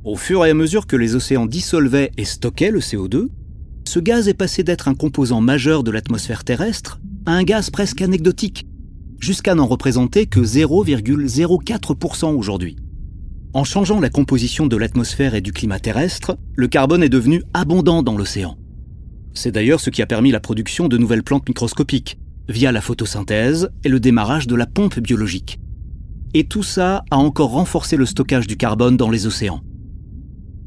Au 0.04 0.16
fur 0.16 0.44
et 0.44 0.50
à 0.50 0.56
mesure 0.56 0.88
que 0.88 0.96
les 0.96 1.14
océans 1.14 1.46
dissolvaient 1.46 2.10
et 2.18 2.26
stockaient 2.26 2.72
le 2.72 2.80
CO2, 2.80 3.28
ce 3.88 4.00
gaz 4.00 4.28
est 4.28 4.34
passé 4.34 4.64
d'être 4.64 4.88
un 4.88 4.96
composant 4.96 5.42
majeur 5.42 5.84
de 5.84 5.92
l'atmosphère 5.92 6.44
terrestre 6.44 7.00
à 7.28 7.34
un 7.34 7.44
gaz 7.44 7.70
presque 7.70 8.02
anecdotique, 8.02 8.66
jusqu'à 9.20 9.54
n'en 9.54 9.68
représenter 9.68 10.26
que 10.26 10.40
0,04% 10.40 12.34
aujourd'hui. 12.34 12.78
En 13.54 13.64
changeant 13.64 14.00
la 14.00 14.10
composition 14.10 14.66
de 14.66 14.76
l'atmosphère 14.76 15.36
et 15.36 15.42
du 15.42 15.52
climat 15.52 15.78
terrestre, 15.80 16.36
le 16.56 16.68
carbone 16.68 17.04
est 17.04 17.10
devenu 17.10 17.44
abondant 17.54 18.02
dans 18.02 18.18
l'océan. 18.18 18.58
C'est 19.36 19.52
d'ailleurs 19.52 19.82
ce 19.82 19.90
qui 19.90 20.02
a 20.02 20.06
permis 20.06 20.32
la 20.32 20.40
production 20.40 20.88
de 20.88 20.98
nouvelles 20.98 21.24
plantes 21.24 21.48
microscopiques, 21.48 22.18
via 22.48 22.72
la 22.72 22.82
photosynthèse 22.82 23.70
et 23.84 23.90
le 23.90 24.00
démarrage 24.00 24.48
de 24.48 24.56
la 24.56 24.66
pompe 24.66 25.00
biologique. 25.00 25.60
Et 26.34 26.46
tout 26.46 26.64
ça 26.64 27.04
a 27.12 27.18
encore 27.18 27.52
renforcé 27.52 27.98
le 27.98 28.06
stockage 28.06 28.48
du 28.48 28.58
carbone 28.58 28.98
dans 28.98 29.10
les 29.10 29.28
océans. 29.28 29.62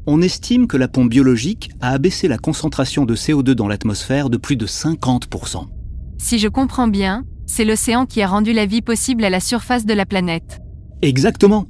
On 0.05 0.21
estime 0.21 0.67
que 0.67 0.77
la 0.77 0.87
pompe 0.87 1.09
biologique 1.09 1.71
a 1.81 1.91
abaissé 1.91 2.27
la 2.27 2.37
concentration 2.37 3.05
de 3.05 3.15
CO2 3.15 3.51
dans 3.51 3.67
l'atmosphère 3.67 4.29
de 4.29 4.37
plus 4.37 4.55
de 4.55 4.65
50%. 4.65 5.65
Si 6.17 6.39
je 6.39 6.47
comprends 6.47 6.87
bien, 6.87 7.25
c'est 7.45 7.65
l'océan 7.65 8.05
qui 8.05 8.21
a 8.21 8.27
rendu 8.27 8.53
la 8.53 8.65
vie 8.65 8.81
possible 8.81 9.23
à 9.23 9.29
la 9.29 9.39
surface 9.39 9.85
de 9.85 9.93
la 9.93 10.05
planète. 10.05 10.59
Exactement. 11.01 11.67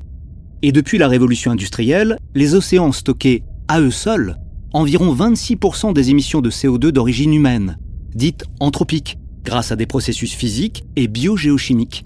Et 0.62 0.72
depuis 0.72 0.98
la 0.98 1.08
révolution 1.08 1.52
industrielle, 1.52 2.18
les 2.36 2.56
océans 2.56 2.88
ont 2.88 2.92
stocké, 2.92 3.44
à 3.68 3.80
eux 3.80 3.92
seuls, 3.92 4.36
environ 4.74 5.14
26% 5.14 5.94
des 5.94 6.10
émissions 6.10 6.42
de 6.42 6.50
CO2 6.50 6.92
d'origine 6.92 7.34
humaine, 7.34 7.78
dites 8.14 8.46
anthropiques, 8.60 9.18
grâce 9.44 9.72
à 9.72 9.76
des 9.76 9.86
processus 9.86 10.34
physiques 10.34 10.84
et 10.96 11.08
biogéochimiques. 11.08 12.06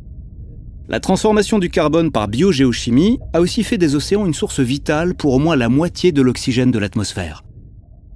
La 0.87 0.99
transformation 0.99 1.59
du 1.59 1.69
carbone 1.69 2.11
par 2.11 2.27
biogéochimie 2.27 3.19
a 3.33 3.41
aussi 3.41 3.63
fait 3.63 3.77
des 3.77 3.95
océans 3.95 4.25
une 4.25 4.33
source 4.33 4.59
vitale 4.59 5.15
pour 5.15 5.33
au 5.33 5.39
moins 5.39 5.55
la 5.55 5.69
moitié 5.69 6.11
de 6.11 6.21
l'oxygène 6.21 6.71
de 6.71 6.79
l'atmosphère. 6.79 7.43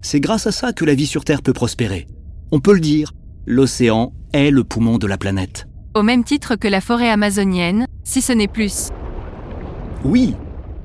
C'est 0.01 0.19
grâce 0.19 0.47
à 0.47 0.51
ça 0.51 0.73
que 0.73 0.85
la 0.85 0.93
vie 0.93 1.07
sur 1.07 1.23
Terre 1.23 1.41
peut 1.41 1.53
prospérer. 1.53 2.07
On 2.51 2.59
peut 2.59 2.73
le 2.73 2.79
dire, 2.79 3.13
l'océan 3.45 4.13
est 4.33 4.51
le 4.51 4.63
poumon 4.63 4.97
de 4.97 5.07
la 5.07 5.17
planète. 5.17 5.67
Au 5.95 6.03
même 6.03 6.23
titre 6.23 6.55
que 6.55 6.67
la 6.67 6.81
forêt 6.81 7.09
amazonienne, 7.09 7.87
si 8.03 8.21
ce 8.21 8.33
n'est 8.33 8.47
plus. 8.47 8.89
Oui, 10.03 10.35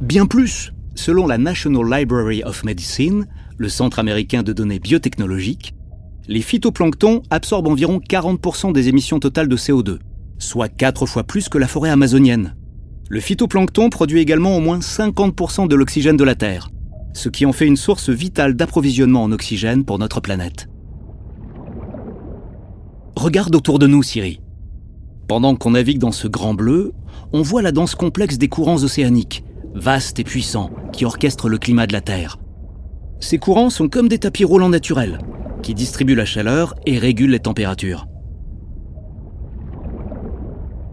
bien 0.00 0.26
plus. 0.26 0.72
Selon 0.94 1.26
la 1.26 1.38
National 1.38 1.84
Library 1.90 2.42
of 2.44 2.64
Medicine, 2.64 3.26
le 3.56 3.68
Centre 3.68 3.98
américain 3.98 4.42
de 4.42 4.52
données 4.52 4.78
biotechnologiques, 4.78 5.74
les 6.28 6.42
phytoplanctons 6.42 7.22
absorbent 7.30 7.68
environ 7.68 7.98
40% 7.98 8.72
des 8.72 8.88
émissions 8.88 9.18
totales 9.18 9.48
de 9.48 9.56
CO2, 9.56 9.98
soit 10.38 10.68
4 10.68 11.06
fois 11.06 11.24
plus 11.24 11.48
que 11.48 11.58
la 11.58 11.66
forêt 11.66 11.90
amazonienne. 11.90 12.54
Le 13.08 13.20
phytoplancton 13.20 13.90
produit 13.90 14.20
également 14.20 14.56
au 14.56 14.60
moins 14.60 14.78
50% 14.78 15.66
de 15.66 15.74
l'oxygène 15.74 16.16
de 16.16 16.24
la 16.24 16.34
Terre, 16.34 16.68
ce 17.14 17.28
qui 17.28 17.46
en 17.46 17.52
fait 17.52 17.66
une 17.66 17.76
source 17.76 18.10
vitale 18.10 18.54
d'approvisionnement 18.54 19.24
en 19.24 19.32
oxygène 19.32 19.84
pour 19.84 19.98
notre 19.98 20.20
planète. 20.20 20.68
Regarde 23.16 23.54
autour 23.54 23.78
de 23.78 23.86
nous, 23.86 24.02
Siri. 24.02 24.40
Pendant 25.28 25.54
qu'on 25.56 25.72
navigue 25.72 25.98
dans 25.98 26.12
ce 26.12 26.28
grand 26.28 26.54
bleu, 26.54 26.92
on 27.32 27.42
voit 27.42 27.62
la 27.62 27.72
danse 27.72 27.94
complexe 27.94 28.38
des 28.38 28.48
courants 28.48 28.82
océaniques, 28.82 29.44
vastes 29.74 30.18
et 30.18 30.24
puissants, 30.24 30.70
qui 30.92 31.04
orchestrent 31.04 31.48
le 31.48 31.58
climat 31.58 31.86
de 31.86 31.92
la 31.92 32.00
Terre. 32.00 32.38
Ces 33.20 33.38
courants 33.38 33.70
sont 33.70 33.88
comme 33.88 34.08
des 34.08 34.18
tapis 34.18 34.44
roulants 34.44 34.68
naturels, 34.68 35.18
qui 35.62 35.74
distribuent 35.74 36.14
la 36.14 36.24
chaleur 36.24 36.74
et 36.86 36.98
régulent 36.98 37.30
les 37.30 37.40
températures. 37.40 38.06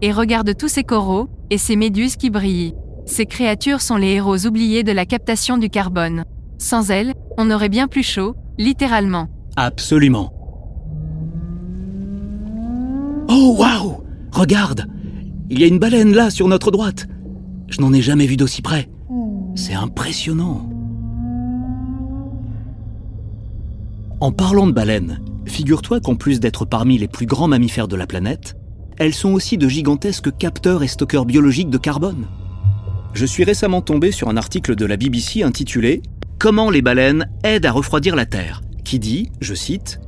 Et 0.02 0.12
regarde 0.12 0.56
tous 0.56 0.68
ces 0.68 0.84
coraux, 0.84 1.28
et 1.50 1.58
ces 1.58 1.76
méduses 1.76 2.16
qui 2.16 2.30
brillent. 2.30 2.74
Ces 3.04 3.26
créatures 3.26 3.80
sont 3.80 3.96
les 3.96 4.12
héros 4.12 4.46
oubliés 4.46 4.82
de 4.82 4.92
la 4.92 5.04
captation 5.04 5.58
du 5.58 5.68
carbone. 5.68 6.24
Sans 6.58 6.90
elles, 6.90 7.12
on 7.36 7.50
aurait 7.50 7.68
bien 7.68 7.88
plus 7.88 8.02
chaud, 8.02 8.36
littéralement. 8.56 9.28
Absolument. 9.56 10.32
Oh 13.28 13.56
waouh 13.58 14.04
Regarde 14.32 14.86
Il 15.50 15.60
y 15.60 15.64
a 15.64 15.66
une 15.66 15.78
baleine 15.78 16.14
là 16.14 16.30
sur 16.30 16.48
notre 16.48 16.70
droite. 16.70 17.06
Je 17.70 17.80
n'en 17.80 17.92
ai 17.92 18.02
jamais 18.02 18.26
vu 18.26 18.36
d'aussi 18.36 18.62
près. 18.62 18.88
C'est 19.54 19.74
impressionnant. 19.74 20.68
En 24.20 24.32
parlant 24.32 24.66
de 24.66 24.72
baleines, 24.72 25.20
figure-toi 25.46 26.00
qu'en 26.00 26.14
plus 26.14 26.40
d'être 26.40 26.64
parmi 26.64 26.98
les 26.98 27.08
plus 27.08 27.26
grands 27.26 27.48
mammifères 27.48 27.88
de 27.88 27.96
la 27.96 28.06
planète, 28.06 28.56
elles 28.98 29.14
sont 29.14 29.32
aussi 29.32 29.56
de 29.56 29.68
gigantesques 29.68 30.36
capteurs 30.36 30.82
et 30.82 30.88
stockeurs 30.88 31.24
biologiques 31.24 31.70
de 31.70 31.78
carbone. 31.78 32.26
Je 33.14 33.24
suis 33.24 33.44
récemment 33.44 33.80
tombé 33.80 34.12
sur 34.12 34.28
un 34.28 34.36
article 34.36 34.76
de 34.76 34.84
la 34.84 34.96
BBC 34.96 35.42
intitulé 35.42 36.02
Comment 36.38 36.70
les 36.70 36.82
baleines 36.82 37.28
aident 37.44 37.66
à 37.66 37.72
refroidir 37.72 38.16
la 38.16 38.26
Terre, 38.26 38.62
qui 38.84 38.98
dit, 38.98 39.30
je 39.40 39.54
cite, 39.54 40.00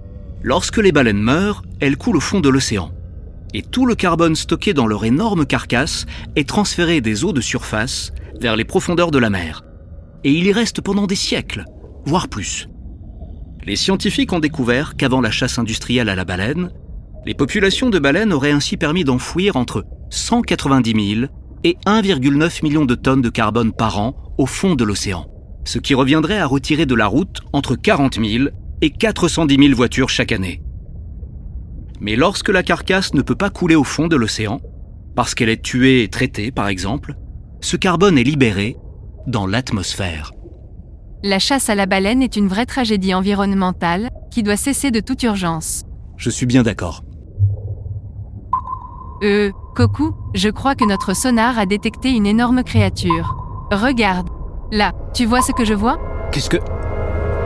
Lorsque 0.42 0.78
les 0.78 0.92
baleines 0.92 1.22
meurent, 1.22 1.62
elles 1.80 1.96
coulent 1.96 2.16
au 2.16 2.20
fond 2.20 2.40
de 2.40 2.48
l'océan. 2.48 2.90
Et 3.54 3.62
tout 3.62 3.86
le 3.86 3.94
carbone 3.94 4.34
stocké 4.34 4.72
dans 4.72 4.86
leur 4.86 5.04
énorme 5.04 5.44
carcasse 5.44 6.06
est 6.36 6.48
transféré 6.48 7.00
des 7.00 7.24
eaux 7.24 7.32
de 7.32 7.40
surface 7.40 8.12
vers 8.40 8.56
les 8.56 8.64
profondeurs 8.64 9.10
de 9.10 9.18
la 9.18 9.30
mer. 9.30 9.62
Et 10.24 10.32
il 10.32 10.46
y 10.46 10.52
reste 10.52 10.80
pendant 10.80 11.06
des 11.06 11.16
siècles, 11.16 11.64
voire 12.04 12.28
plus. 12.28 12.68
Les 13.64 13.76
scientifiques 13.76 14.32
ont 14.32 14.40
découvert 14.40 14.96
qu'avant 14.96 15.20
la 15.20 15.30
chasse 15.30 15.58
industrielle 15.58 16.08
à 16.08 16.14
la 16.14 16.24
baleine, 16.24 16.70
les 17.26 17.34
populations 17.34 17.90
de 17.90 17.98
baleines 17.98 18.32
auraient 18.32 18.50
ainsi 18.50 18.76
permis 18.76 19.04
d'enfouir 19.04 19.56
entre 19.56 19.84
190 20.10 21.14
000 21.16 21.26
et 21.64 21.76
1,9 21.86 22.64
million 22.64 22.84
de 22.84 22.94
tonnes 22.94 23.22
de 23.22 23.28
carbone 23.28 23.72
par 23.72 23.98
an 24.00 24.16
au 24.38 24.46
fond 24.46 24.74
de 24.74 24.84
l'océan, 24.84 25.26
ce 25.64 25.78
qui 25.78 25.94
reviendrait 25.94 26.38
à 26.38 26.46
retirer 26.46 26.86
de 26.86 26.94
la 26.94 27.06
route 27.06 27.40
entre 27.52 27.76
40 27.76 28.18
000 28.18 28.48
et 28.80 28.90
410 28.90 29.56
000 29.56 29.74
voitures 29.76 30.08
chaque 30.08 30.32
année. 30.32 30.60
Mais 32.02 32.16
lorsque 32.16 32.48
la 32.48 32.64
carcasse 32.64 33.14
ne 33.14 33.22
peut 33.22 33.36
pas 33.36 33.48
couler 33.48 33.76
au 33.76 33.84
fond 33.84 34.08
de 34.08 34.16
l'océan, 34.16 34.60
parce 35.14 35.36
qu'elle 35.36 35.48
est 35.48 35.62
tuée 35.62 36.02
et 36.02 36.08
traitée 36.08 36.50
par 36.50 36.66
exemple, 36.66 37.14
ce 37.60 37.76
carbone 37.76 38.18
est 38.18 38.24
libéré 38.24 38.76
dans 39.28 39.46
l'atmosphère. 39.46 40.32
La 41.22 41.38
chasse 41.38 41.70
à 41.70 41.76
la 41.76 41.86
baleine 41.86 42.20
est 42.20 42.34
une 42.34 42.48
vraie 42.48 42.66
tragédie 42.66 43.14
environnementale 43.14 44.10
qui 44.32 44.42
doit 44.42 44.56
cesser 44.56 44.90
de 44.90 44.98
toute 44.98 45.22
urgence. 45.22 45.84
Je 46.16 46.28
suis 46.28 46.44
bien 46.44 46.64
d'accord. 46.64 47.04
Euh, 49.22 49.52
Koku, 49.76 50.12
je 50.34 50.48
crois 50.48 50.74
que 50.74 50.84
notre 50.84 51.14
sonar 51.14 51.56
a 51.56 51.66
détecté 51.66 52.10
une 52.10 52.26
énorme 52.26 52.64
créature. 52.64 53.36
Regarde. 53.70 54.28
Là, 54.72 54.90
tu 55.14 55.24
vois 55.24 55.40
ce 55.40 55.52
que 55.52 55.64
je 55.64 55.74
vois? 55.74 56.00
Qu'est-ce 56.32 56.50
que... 56.50 56.56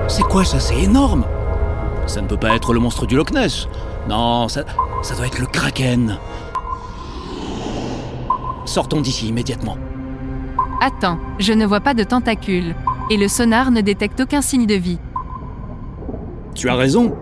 C'est 0.08 0.22
quoi 0.22 0.46
ça? 0.46 0.58
C'est 0.60 0.80
énorme 0.80 1.26
Ça 2.06 2.22
ne 2.22 2.26
peut 2.26 2.38
pas 2.38 2.56
être 2.56 2.72
le 2.72 2.80
monstre 2.80 3.04
du 3.04 3.16
Loch 3.16 3.32
Ness. 3.32 3.68
Non, 4.08 4.48
ça, 4.48 4.64
ça 5.02 5.14
doit 5.14 5.26
être 5.26 5.38
le 5.38 5.46
Kraken. 5.46 6.18
Sortons 8.64 9.00
d'ici 9.00 9.28
immédiatement. 9.28 9.76
Attends, 10.80 11.18
je 11.38 11.52
ne 11.52 11.66
vois 11.66 11.80
pas 11.80 11.94
de 11.94 12.04
tentacules. 12.04 12.74
Et 13.10 13.16
le 13.16 13.28
sonar 13.28 13.70
ne 13.70 13.80
détecte 13.80 14.20
aucun 14.20 14.42
signe 14.42 14.66
de 14.66 14.74
vie. 14.74 14.98
Tu 16.54 16.68
as 16.68 16.74
raison. 16.74 17.14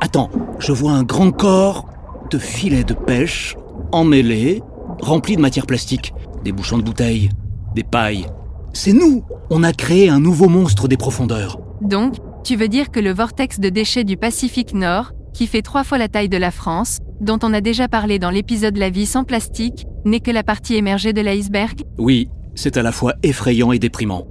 Attends, 0.00 0.30
je 0.58 0.72
vois 0.72 0.92
un 0.92 1.02
grand 1.02 1.30
corps 1.30 1.86
de 2.30 2.38
filets 2.38 2.84
de 2.84 2.94
pêche 2.94 3.56
emmêlés, 3.92 4.62
remplis 5.00 5.36
de 5.36 5.40
matière 5.40 5.66
plastique, 5.66 6.14
des 6.44 6.52
bouchons 6.52 6.78
de 6.78 6.82
bouteilles, 6.82 7.30
des 7.74 7.84
pailles. 7.84 8.26
C'est 8.72 8.92
nous 8.92 9.24
On 9.50 9.62
a 9.62 9.72
créé 9.72 10.08
un 10.08 10.20
nouveau 10.20 10.48
monstre 10.48 10.88
des 10.88 10.96
profondeurs. 10.96 11.58
Donc, 11.82 12.14
tu 12.42 12.56
veux 12.56 12.68
dire 12.68 12.90
que 12.90 13.00
le 13.00 13.12
vortex 13.12 13.60
de 13.60 13.68
déchets 13.68 14.04
du 14.04 14.16
Pacifique 14.16 14.72
Nord, 14.74 15.12
qui 15.32 15.46
fait 15.46 15.62
trois 15.62 15.84
fois 15.84 15.98
la 15.98 16.08
taille 16.08 16.28
de 16.28 16.36
la 16.36 16.50
France, 16.50 16.98
dont 17.20 17.38
on 17.42 17.52
a 17.54 17.60
déjà 17.60 17.88
parlé 17.88 18.18
dans 18.18 18.30
l'épisode 18.30 18.76
La 18.76 18.90
vie 18.90 19.06
sans 19.06 19.24
plastique, 19.24 19.86
n'est 20.04 20.20
que 20.20 20.30
la 20.30 20.42
partie 20.42 20.74
émergée 20.74 21.12
de 21.12 21.20
l'iceberg 21.20 21.82
Oui, 21.98 22.28
c'est 22.54 22.76
à 22.76 22.82
la 22.82 22.92
fois 22.92 23.14
effrayant 23.22 23.72
et 23.72 23.78
déprimant. 23.78 24.26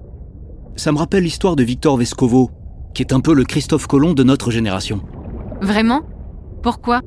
Ça 0.76 0.92
me 0.92 0.98
rappelle 0.98 1.24
l'histoire 1.24 1.56
de 1.56 1.64
Victor 1.64 1.98
Vescovo, 1.98 2.52
qui 2.94 3.02
est 3.02 3.14
un 3.14 3.20
peu 3.20 3.34
le 3.34 3.44
Christophe 3.44 3.88
Colomb 3.88 4.14
de 4.14 4.24
notre 4.24 4.52
génération. 4.52 5.02
Vraiment? 5.62 6.02
Pourquoi? 6.64 7.02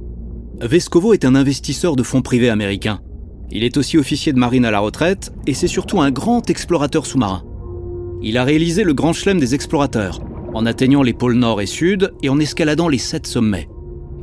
Vescovo 0.60 1.12
est 1.12 1.24
un 1.24 1.34
investisseur 1.34 1.96
de 1.96 2.02
fonds 2.02 2.22
privés 2.22 2.50
américains. 2.50 3.00
Il 3.50 3.64
est 3.64 3.76
aussi 3.76 3.98
officier 3.98 4.32
de 4.32 4.38
marine 4.38 4.64
à 4.64 4.70
la 4.70 4.80
retraite 4.80 5.32
et 5.46 5.54
c'est 5.54 5.68
surtout 5.68 6.00
un 6.00 6.10
grand 6.10 6.48
explorateur 6.48 7.06
sous-marin. 7.06 7.42
Il 8.22 8.38
a 8.38 8.44
réalisé 8.44 8.84
le 8.84 8.94
grand 8.94 9.12
chelem 9.12 9.38
des 9.38 9.54
explorateurs, 9.54 10.20
en 10.54 10.66
atteignant 10.66 11.02
les 11.02 11.12
pôles 11.12 11.34
nord 11.34 11.60
et 11.60 11.66
sud 11.66 12.12
et 12.22 12.28
en 12.30 12.38
escaladant 12.38 12.88
les 12.88 12.98
sept 12.98 13.26
sommets. 13.26 13.68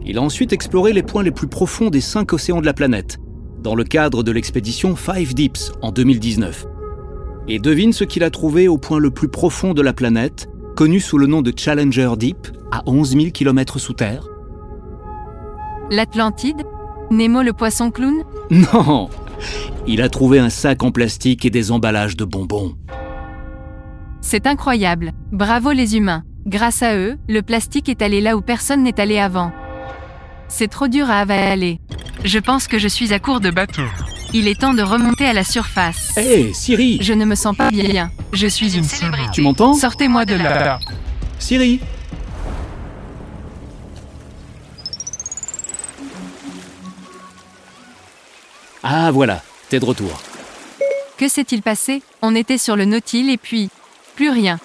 Il 0.06 0.18
a 0.18 0.22
ensuite 0.22 0.54
exploré 0.54 0.94
les 0.94 1.04
points 1.04 1.24
les 1.24 1.32
plus 1.32 1.48
profonds 1.48 1.90
des 1.90 2.02
cinq 2.02 2.34
océans 2.34 2.62
de 2.62 2.66
la 2.66 2.74
planète, 2.74 3.20
dans 3.62 3.76
le 3.76 3.84
cadre 3.84 4.24
de 4.24 4.32
l'expédition 4.32 4.96
Five 4.96 5.34
Deeps 5.36 5.72
en 5.82 5.92
2019. 5.92 6.66
Et 7.48 7.60
devine 7.60 7.94
ce 7.94 8.04
qu'il 8.04 8.24
a 8.24 8.30
trouvé 8.30 8.68
au 8.68 8.78
point 8.78 9.00
le 9.00 9.12
plus 9.12 9.28
profond 9.28 9.74
de 9.74 9.82
la 9.82 9.94
planète, 9.94 10.50
connu 10.76 11.00
sous 11.00 11.18
le 11.18 11.28
nom 11.28 11.42
de 11.42 11.54
Challenger 11.56 12.14
Deep, 12.18 12.48
à 12.72 12.82
11 12.88 13.12
000 13.12 13.26
km 13.32 13.80
sous 13.80 13.94
terre 13.94 14.28
L'Atlantide? 15.92 16.64
Nemo 17.12 17.42
le 17.42 17.54
poisson 17.54 17.92
clown? 17.92 18.24
Non 18.50 19.10
Il 19.86 20.02
a 20.02 20.10
trouvé 20.10 20.40
un 20.40 20.50
sac 20.50 20.84
en 20.84 20.92
plastique 20.92 21.46
et 21.46 21.50
des 21.50 21.72
emballages 21.72 22.16
de 22.16 22.26
bonbons. 22.26 22.76
C'est 24.22 24.48
incroyable. 24.48 25.12
Bravo 25.32 25.72
les 25.72 25.98
humains. 25.98 26.24
Grâce 26.48 26.82
à 26.82 26.96
eux, 26.96 27.18
le 27.28 27.42
plastique 27.42 27.90
est 27.90 28.02
allé 28.02 28.22
là 28.22 28.38
où 28.38 28.42
personne 28.42 28.84
n'est 28.84 29.00
allé 29.00 29.20
avant. 29.20 29.52
C'est 30.52 30.68
trop 30.68 30.88
dur 30.88 31.10
à 31.10 31.20
avaler. 31.22 31.80
Je 32.26 32.38
pense 32.38 32.68
que 32.68 32.78
je 32.78 32.88
suis 32.88 33.14
à 33.14 33.20
court 33.20 33.40
de 33.40 33.50
bateau. 33.50 33.84
Il 34.34 34.48
est 34.48 34.60
temps 34.60 34.74
de 34.74 34.84
remonter 34.84 35.26
à 35.26 35.34
la 35.34 35.44
surface. 35.44 36.16
Hé, 36.18 36.22
hey, 36.22 36.54
Siri 36.54 37.00
Je 37.02 37.14
ne 37.14 37.26
me 37.26 37.36
sens 37.36 37.56
pas 37.56 37.70
bien. 37.72 38.12
Je 38.34 38.48
suis 38.48 38.76
une 38.78 38.84
célébrité. 38.84 39.30
Tu 39.34 39.42
m'entends? 39.42 39.74
Sortez-moi 39.74 40.26
de 40.26 40.36
là. 40.36 40.60
là. 40.60 40.80
Siri 41.40 41.80
Ah 48.84 49.12
voilà, 49.12 49.42
t'es 49.70 49.80
de 49.80 49.86
retour. 49.86 50.22
Que 51.18 51.28
s'est-il 51.28 51.62
passé? 51.62 52.02
On 52.22 52.36
était 52.36 52.58
sur 52.58 52.76
le 52.76 52.86
Nautil 52.86 53.30
et 53.30 53.38
puis... 53.38 53.70
Plus 54.16 54.30
rien. 54.30 54.60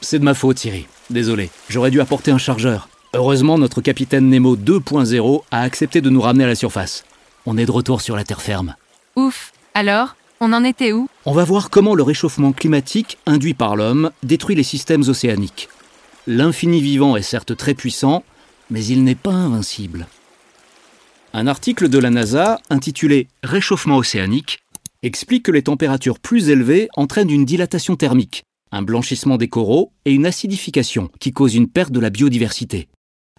C'est 0.00 0.18
de 0.18 0.24
ma 0.24 0.34
faute, 0.34 0.58
Siri. 0.58 0.86
Désolé, 1.10 1.50
j'aurais 1.68 1.90
dû 1.90 2.00
apporter 2.00 2.30
un 2.30 2.38
chargeur. 2.38 2.88
Heureusement, 3.14 3.58
notre 3.58 3.80
capitaine 3.80 4.28
Nemo 4.28 4.56
2.0 4.56 5.42
a 5.52 5.60
accepté 5.60 6.00
de 6.00 6.10
nous 6.10 6.20
ramener 6.20 6.44
à 6.44 6.48
la 6.48 6.56
surface. 6.56 7.04
On 7.46 7.56
est 7.56 7.64
de 7.64 7.70
retour 7.70 8.00
sur 8.00 8.16
la 8.16 8.24
terre 8.24 8.42
ferme. 8.42 8.74
Ouf. 9.14 9.52
Alors, 9.74 10.16
on 10.40 10.52
en 10.52 10.64
était 10.64 10.92
où? 10.92 11.08
On 11.24 11.32
va 11.32 11.44
voir 11.44 11.70
comment 11.70 11.94
le 11.94 12.02
réchauffement 12.02 12.52
climatique 12.52 13.18
induit 13.24 13.54
par 13.54 13.76
l'homme 13.76 14.10
détruit 14.24 14.56
les 14.56 14.64
systèmes 14.64 15.02
océaniques. 15.08 15.68
L'infini 16.26 16.80
vivant 16.80 17.16
est 17.16 17.22
certes 17.22 17.56
très 17.56 17.74
puissant, 17.74 18.24
mais 18.68 18.84
il 18.84 19.04
n'est 19.04 19.14
pas 19.14 19.30
invincible. 19.30 20.08
Un 21.32 21.46
article 21.46 21.88
de 21.88 21.98
la 21.98 22.10
NASA 22.10 22.60
intitulé 22.68 23.28
Réchauffement 23.44 23.98
océanique 23.98 24.58
explique 25.04 25.44
que 25.44 25.52
les 25.52 25.62
températures 25.62 26.18
plus 26.18 26.48
élevées 26.48 26.88
entraînent 26.96 27.30
une 27.30 27.44
dilatation 27.44 27.94
thermique, 27.94 28.42
un 28.72 28.82
blanchissement 28.82 29.36
des 29.36 29.48
coraux 29.48 29.92
et 30.04 30.12
une 30.12 30.26
acidification 30.26 31.10
qui 31.20 31.32
cause 31.32 31.54
une 31.54 31.68
perte 31.68 31.92
de 31.92 32.00
la 32.00 32.10
biodiversité. 32.10 32.88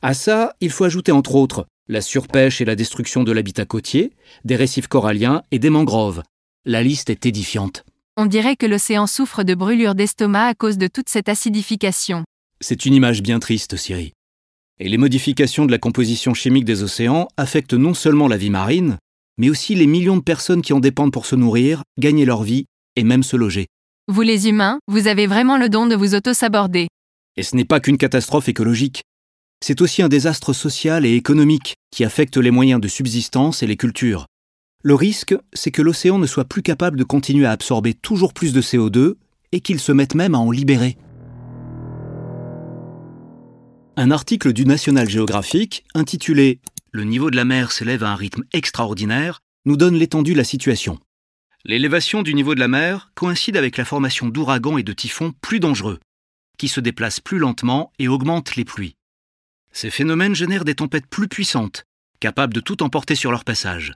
À 0.06 0.14
ça, 0.14 0.56
il 0.62 0.70
faut 0.70 0.84
ajouter 0.84 1.12
entre 1.12 1.34
autres 1.34 1.66
la 1.88 2.00
surpêche 2.00 2.62
et 2.62 2.66
la 2.66 2.76
destruction 2.76 3.24
de 3.24 3.32
l'habitat 3.32 3.66
côtier, 3.66 4.12
des 4.44 4.56
récifs 4.56 4.86
coralliens 4.86 5.42
et 5.50 5.58
des 5.58 5.72
mangroves. 5.72 6.22
La 6.64 6.84
liste 6.84 7.10
est 7.10 7.26
édifiante. 7.26 7.84
On 8.16 8.28
dirait 8.28 8.56
que 8.56 8.68
l'océan 8.68 9.08
souffre 9.08 9.42
de 9.42 9.56
brûlures 9.56 9.96
d'estomac 9.96 10.46
à 10.46 10.54
cause 10.54 10.78
de 10.78 10.86
toute 10.86 11.10
cette 11.10 11.28
acidification. 11.28 12.24
C'est 12.62 12.86
une 12.86 12.94
image 12.94 13.24
bien 13.24 13.40
triste, 13.40 13.78
Siri. 13.78 14.14
Et 14.80 14.90
les 14.90 15.00
modifications 15.00 15.66
de 15.66 15.72
la 15.72 15.80
composition 15.80 16.36
chimique 16.36 16.66
des 16.66 16.84
océans 16.84 17.28
affectent 17.36 17.74
non 17.74 17.96
seulement 17.96 18.28
la 18.28 18.38
vie 18.38 18.52
marine, 18.52 19.00
mais 19.40 19.50
aussi 19.50 19.74
les 19.74 19.88
millions 19.88 20.18
de 20.18 20.22
personnes 20.22 20.62
qui 20.62 20.74
en 20.74 20.80
dépendent 20.80 21.14
pour 21.14 21.26
se 21.26 21.36
nourrir, 21.36 21.82
gagner 21.98 22.26
leur 22.26 22.44
vie 22.44 22.66
et 22.96 23.04
même 23.04 23.24
se 23.24 23.38
loger. 23.38 23.66
Vous 24.08 24.22
les 24.22 24.50
humains, 24.50 24.78
vous 24.88 25.08
avez 25.08 25.26
vraiment 25.26 25.58
le 25.58 25.68
don 25.68 25.88
de 25.88 25.96
vous 25.96 26.14
auto-saborder. 26.14 26.90
Et 27.38 27.42
ce 27.42 27.56
n'est 27.56 27.66
pas 27.66 27.80
qu'une 27.80 27.98
catastrophe 27.98 28.50
écologique. 28.50 29.02
C'est 29.67 29.81
aussi 29.81 30.03
un 30.03 30.10
désastre 30.10 30.53
social 30.53 31.07
et 31.07 31.15
économique 31.15 31.74
qui 31.89 32.03
affecte 32.05 32.38
les 32.38 32.51
moyens 32.51 32.79
de 32.79 32.88
subsistance 32.88 33.63
et 33.63 33.65
les 33.65 33.77
cultures. 33.77 34.27
Le 34.84 34.93
risque, 34.93 35.34
c'est 35.53 35.72
que 35.72 35.81
l'océan 35.81 36.19
ne 36.19 36.27
soit 36.27 36.45
plus 36.45 36.62
capable 36.62 37.00
de 37.00 37.03
continuer 37.03 37.48
à 37.48 37.51
absorber 37.51 37.95
toujours 37.95 38.36
plus 38.36 38.53
de 38.53 38.62
CO2 38.62 39.15
et 39.53 39.62
qu'il 39.62 39.79
se 39.79 39.91
mette 39.91 40.13
même 40.13 40.36
à 40.36 40.38
en 40.38 40.51
libérer. 40.51 41.00
Un 43.98 44.12
article 44.12 44.53
du 44.53 44.65
National 44.65 45.10
Geographic, 45.10 45.84
intitulé 45.95 46.60
Le 46.91 47.03
niveau 47.03 47.31
de 47.31 47.36
la 47.36 47.45
mer 47.45 47.72
s'élève 47.72 48.03
à 48.03 48.12
un 48.12 48.15
rythme 48.15 48.43
extraordinaire, 48.53 49.39
nous 49.65 49.77
donne 49.77 49.95
l'étendue 49.95 50.34
de 50.34 50.38
la 50.38 50.43
situation. 50.43 51.00
L'élévation 51.63 52.22
du 52.22 52.36
niveau 52.36 52.53
de 52.53 52.60
la 52.60 52.67
mer 52.67 53.10
coïncide 53.15 53.57
avec 53.57 53.77
la 53.77 53.86
formation 53.86 54.27
d'ouragans 54.27 54.77
et 54.77 54.84
de 54.84 54.93
typhons 54.93 55.34
plus 55.41 55.60
dangereux, 55.60 55.98
qui 56.60 56.67
se 56.67 56.81
déplacent 56.81 57.19
plus 57.19 57.39
lentement 57.39 57.91
et 57.98 58.07
augmentent 58.07 58.57
les 58.57 58.63
pluies. 58.63 58.95
Ces 59.75 59.89
phénomènes 59.89 60.36
génèrent 60.36 60.63
des 60.63 60.75
tempêtes 60.75 61.05
plus 61.05 61.27
puissantes, 61.27 61.84
capables 62.22 62.53
de 62.53 62.62
tout 62.62 62.82
emporter 62.82 63.13
sur 63.13 63.29
leur 63.29 63.44
passage. 63.44 63.93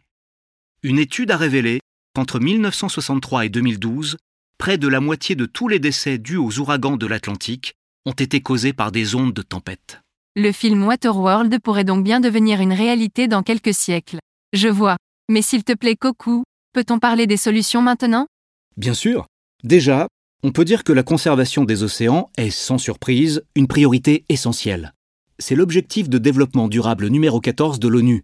Une 0.84 1.00
étude 1.00 1.32
a 1.32 1.38
révélé 1.38 1.80
qu'entre 2.14 2.42
1963 2.42 3.46
et 3.46 3.50
2012, 3.50 4.18
près 4.58 4.78
de 4.78 4.90
la 4.90 5.00
moitié 5.00 5.36
de 5.36 5.46
tous 5.46 5.70
les 5.70 5.80
décès 5.80 6.18
dus 6.18 6.36
aux 6.36 6.60
ouragans 6.60 6.98
de 6.98 7.08
l'Atlantique 7.08 7.76
ont 8.06 8.12
été 8.12 8.42
causés 8.42 8.74
par 8.74 8.92
des 8.92 9.16
ondes 9.16 9.32
de 9.32 9.42
tempête. 9.42 10.02
Le 10.36 10.52
film 10.52 10.84
Waterworld 10.84 11.58
pourrait 11.62 11.86
donc 11.86 12.04
bien 12.04 12.20
devenir 12.20 12.60
une 12.60 12.74
réalité 12.74 13.30
dans 13.30 13.42
quelques 13.42 13.74
siècles. 13.74 14.20
Je 14.52 14.68
vois. 14.68 14.98
Mais 15.30 15.42
s'il 15.42 15.64
te 15.64 15.74
plaît, 15.74 15.96
Coco, 15.96 16.44
peut-on 16.74 17.00
parler 17.00 17.26
des 17.26 17.38
solutions 17.38 17.82
maintenant? 17.82 18.28
Bien 18.76 18.94
sûr. 18.94 19.28
Déjà, 19.64 20.10
on 20.44 20.52
peut 20.52 20.66
dire 20.66 20.84
que 20.84 20.92
la 20.92 21.04
conservation 21.04 21.64
des 21.64 21.84
océans 21.84 22.30
est, 22.36 22.50
sans 22.50 22.78
surprise, 22.78 23.44
une 23.56 23.68
priorité 23.68 24.26
essentielle. 24.28 24.94
C'est 25.42 25.56
l'objectif 25.56 26.10
de 26.10 26.18
développement 26.18 26.68
durable 26.68 27.08
numéro 27.08 27.40
14 27.40 27.80
de 27.80 27.88
l'ONU. 27.88 28.24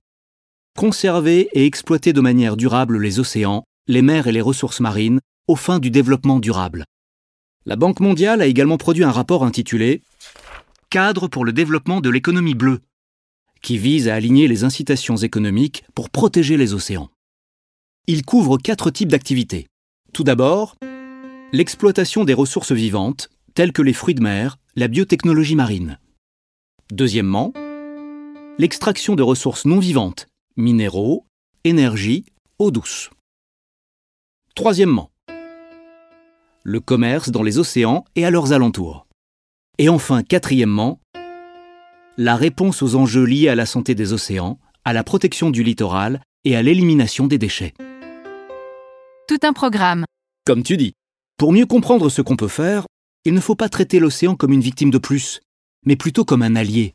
Conserver 0.78 1.48
et 1.54 1.66
exploiter 1.66 2.12
de 2.12 2.20
manière 2.20 2.58
durable 2.58 3.00
les 3.00 3.20
océans, 3.20 3.64
les 3.88 4.02
mers 4.02 4.28
et 4.28 4.34
les 4.34 4.42
ressources 4.42 4.82
marines, 4.82 5.22
aux 5.48 5.56
fins 5.56 5.80
du 5.80 5.92
développement 5.92 6.40
durable. 6.40 6.84
La 7.66 7.78
Banque 7.78 8.02
mondiale 8.02 8.42
a 8.42 8.48
également 8.48 8.78
produit 8.78 9.06
un 9.06 9.12
rapport 9.12 9.46
intitulé 9.46 10.02
Cadre 10.90 11.30
pour 11.30 11.46
le 11.46 11.54
développement 11.54 12.02
de 12.02 12.10
l'économie 12.10 12.54
bleue, 12.54 12.82
qui 13.62 13.78
vise 13.78 14.10
à 14.10 14.16
aligner 14.16 14.50
les 14.50 14.66
incitations 14.66 15.16
économiques 15.16 15.86
pour 15.96 16.10
protéger 16.10 16.58
les 16.58 16.74
océans. 16.74 17.10
Il 18.08 18.26
couvre 18.26 18.58
quatre 18.58 18.92
types 18.92 19.10
d'activités. 19.10 19.68
Tout 20.12 20.26
d'abord, 20.26 20.76
l'exploitation 21.54 22.26
des 22.26 22.34
ressources 22.34 22.74
vivantes, 22.74 23.30
telles 23.54 23.72
que 23.72 23.82
les 23.82 23.94
fruits 23.94 24.16
de 24.16 24.22
mer, 24.22 24.58
la 24.76 24.90
biotechnologie 24.90 25.56
marine. 25.56 25.98
Deuxièmement, 26.92 27.52
l'extraction 28.60 29.16
de 29.16 29.24
ressources 29.24 29.66
non 29.66 29.80
vivantes, 29.80 30.28
minéraux, 30.56 31.26
énergie, 31.64 32.26
eau 32.60 32.70
douce. 32.70 33.10
Troisièmement, 34.54 35.10
le 36.64 36.80
commerce 36.80 37.32
dans 37.32 37.42
les 37.42 37.58
océans 37.58 38.06
et 38.16 38.24
à 38.24 38.30
leurs 38.30 38.54
alentours. 38.54 39.08
Et 39.80 39.90
enfin, 39.90 40.22
quatrièmement, 40.22 41.00
la 42.18 42.36
réponse 42.36 42.84
aux 42.84 42.96
enjeux 42.96 43.26
liés 43.26 43.50
à 43.50 43.56
la 43.56 43.66
santé 43.66 43.96
des 43.96 44.14
océans, 44.14 44.60
à 44.84 44.94
la 44.94 45.04
protection 45.04 45.50
du 45.50 45.64
littoral 45.64 46.22
et 46.44 46.56
à 46.56 46.62
l'élimination 46.62 47.26
des 47.26 47.40
déchets. 47.40 47.74
Tout 49.28 49.40
un 49.42 49.54
programme. 49.54 50.06
Comme 50.46 50.62
tu 50.62 50.78
dis, 50.78 50.94
pour 51.38 51.52
mieux 51.52 51.66
comprendre 51.66 52.10
ce 52.10 52.22
qu'on 52.22 52.38
peut 52.38 52.48
faire, 52.48 52.86
il 53.26 53.34
ne 53.34 53.42
faut 53.42 53.56
pas 53.56 53.70
traiter 53.70 53.98
l'océan 53.98 54.36
comme 54.36 54.54
une 54.54 54.62
victime 54.62 54.92
de 54.92 55.00
plus, 55.00 55.42
mais 55.86 55.96
plutôt 55.96 56.26
comme 56.26 56.42
un 56.42 56.56
allié. 56.56 56.94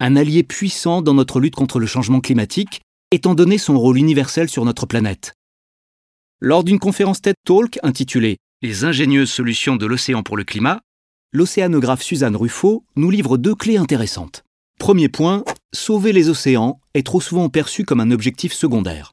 Un 0.00 0.16
allié 0.16 0.42
puissant 0.42 1.02
dans 1.02 1.14
notre 1.14 1.40
lutte 1.40 1.54
contre 1.54 1.78
le 1.78 1.86
changement 1.86 2.20
climatique, 2.20 2.82
étant 3.10 3.34
donné 3.34 3.58
son 3.58 3.78
rôle 3.78 3.98
universel 3.98 4.48
sur 4.48 4.64
notre 4.64 4.86
planète. 4.86 5.34
Lors 6.40 6.64
d'une 6.64 6.78
conférence 6.78 7.20
TED 7.22 7.36
Talk 7.44 7.78
intitulée 7.82 8.38
les 8.62 8.84
ingénieuses 8.84 9.30
solutions 9.30 9.76
de 9.76 9.86
l'océan 9.86 10.22
pour 10.22 10.36
le 10.36 10.44
climat, 10.44 10.80
l'océanographe 11.32 12.02
Suzanne 12.02 12.36
Ruffo 12.36 12.84
nous 12.94 13.10
livre 13.10 13.36
deux 13.36 13.54
clés 13.54 13.76
intéressantes. 13.76 14.44
Premier 14.78 15.08
point, 15.08 15.44
sauver 15.74 16.12
les 16.12 16.28
océans 16.28 16.80
est 16.94 17.04
trop 17.04 17.20
souvent 17.20 17.48
perçu 17.48 17.84
comme 17.84 18.00
un 18.00 18.10
objectif 18.10 18.52
secondaire. 18.52 19.12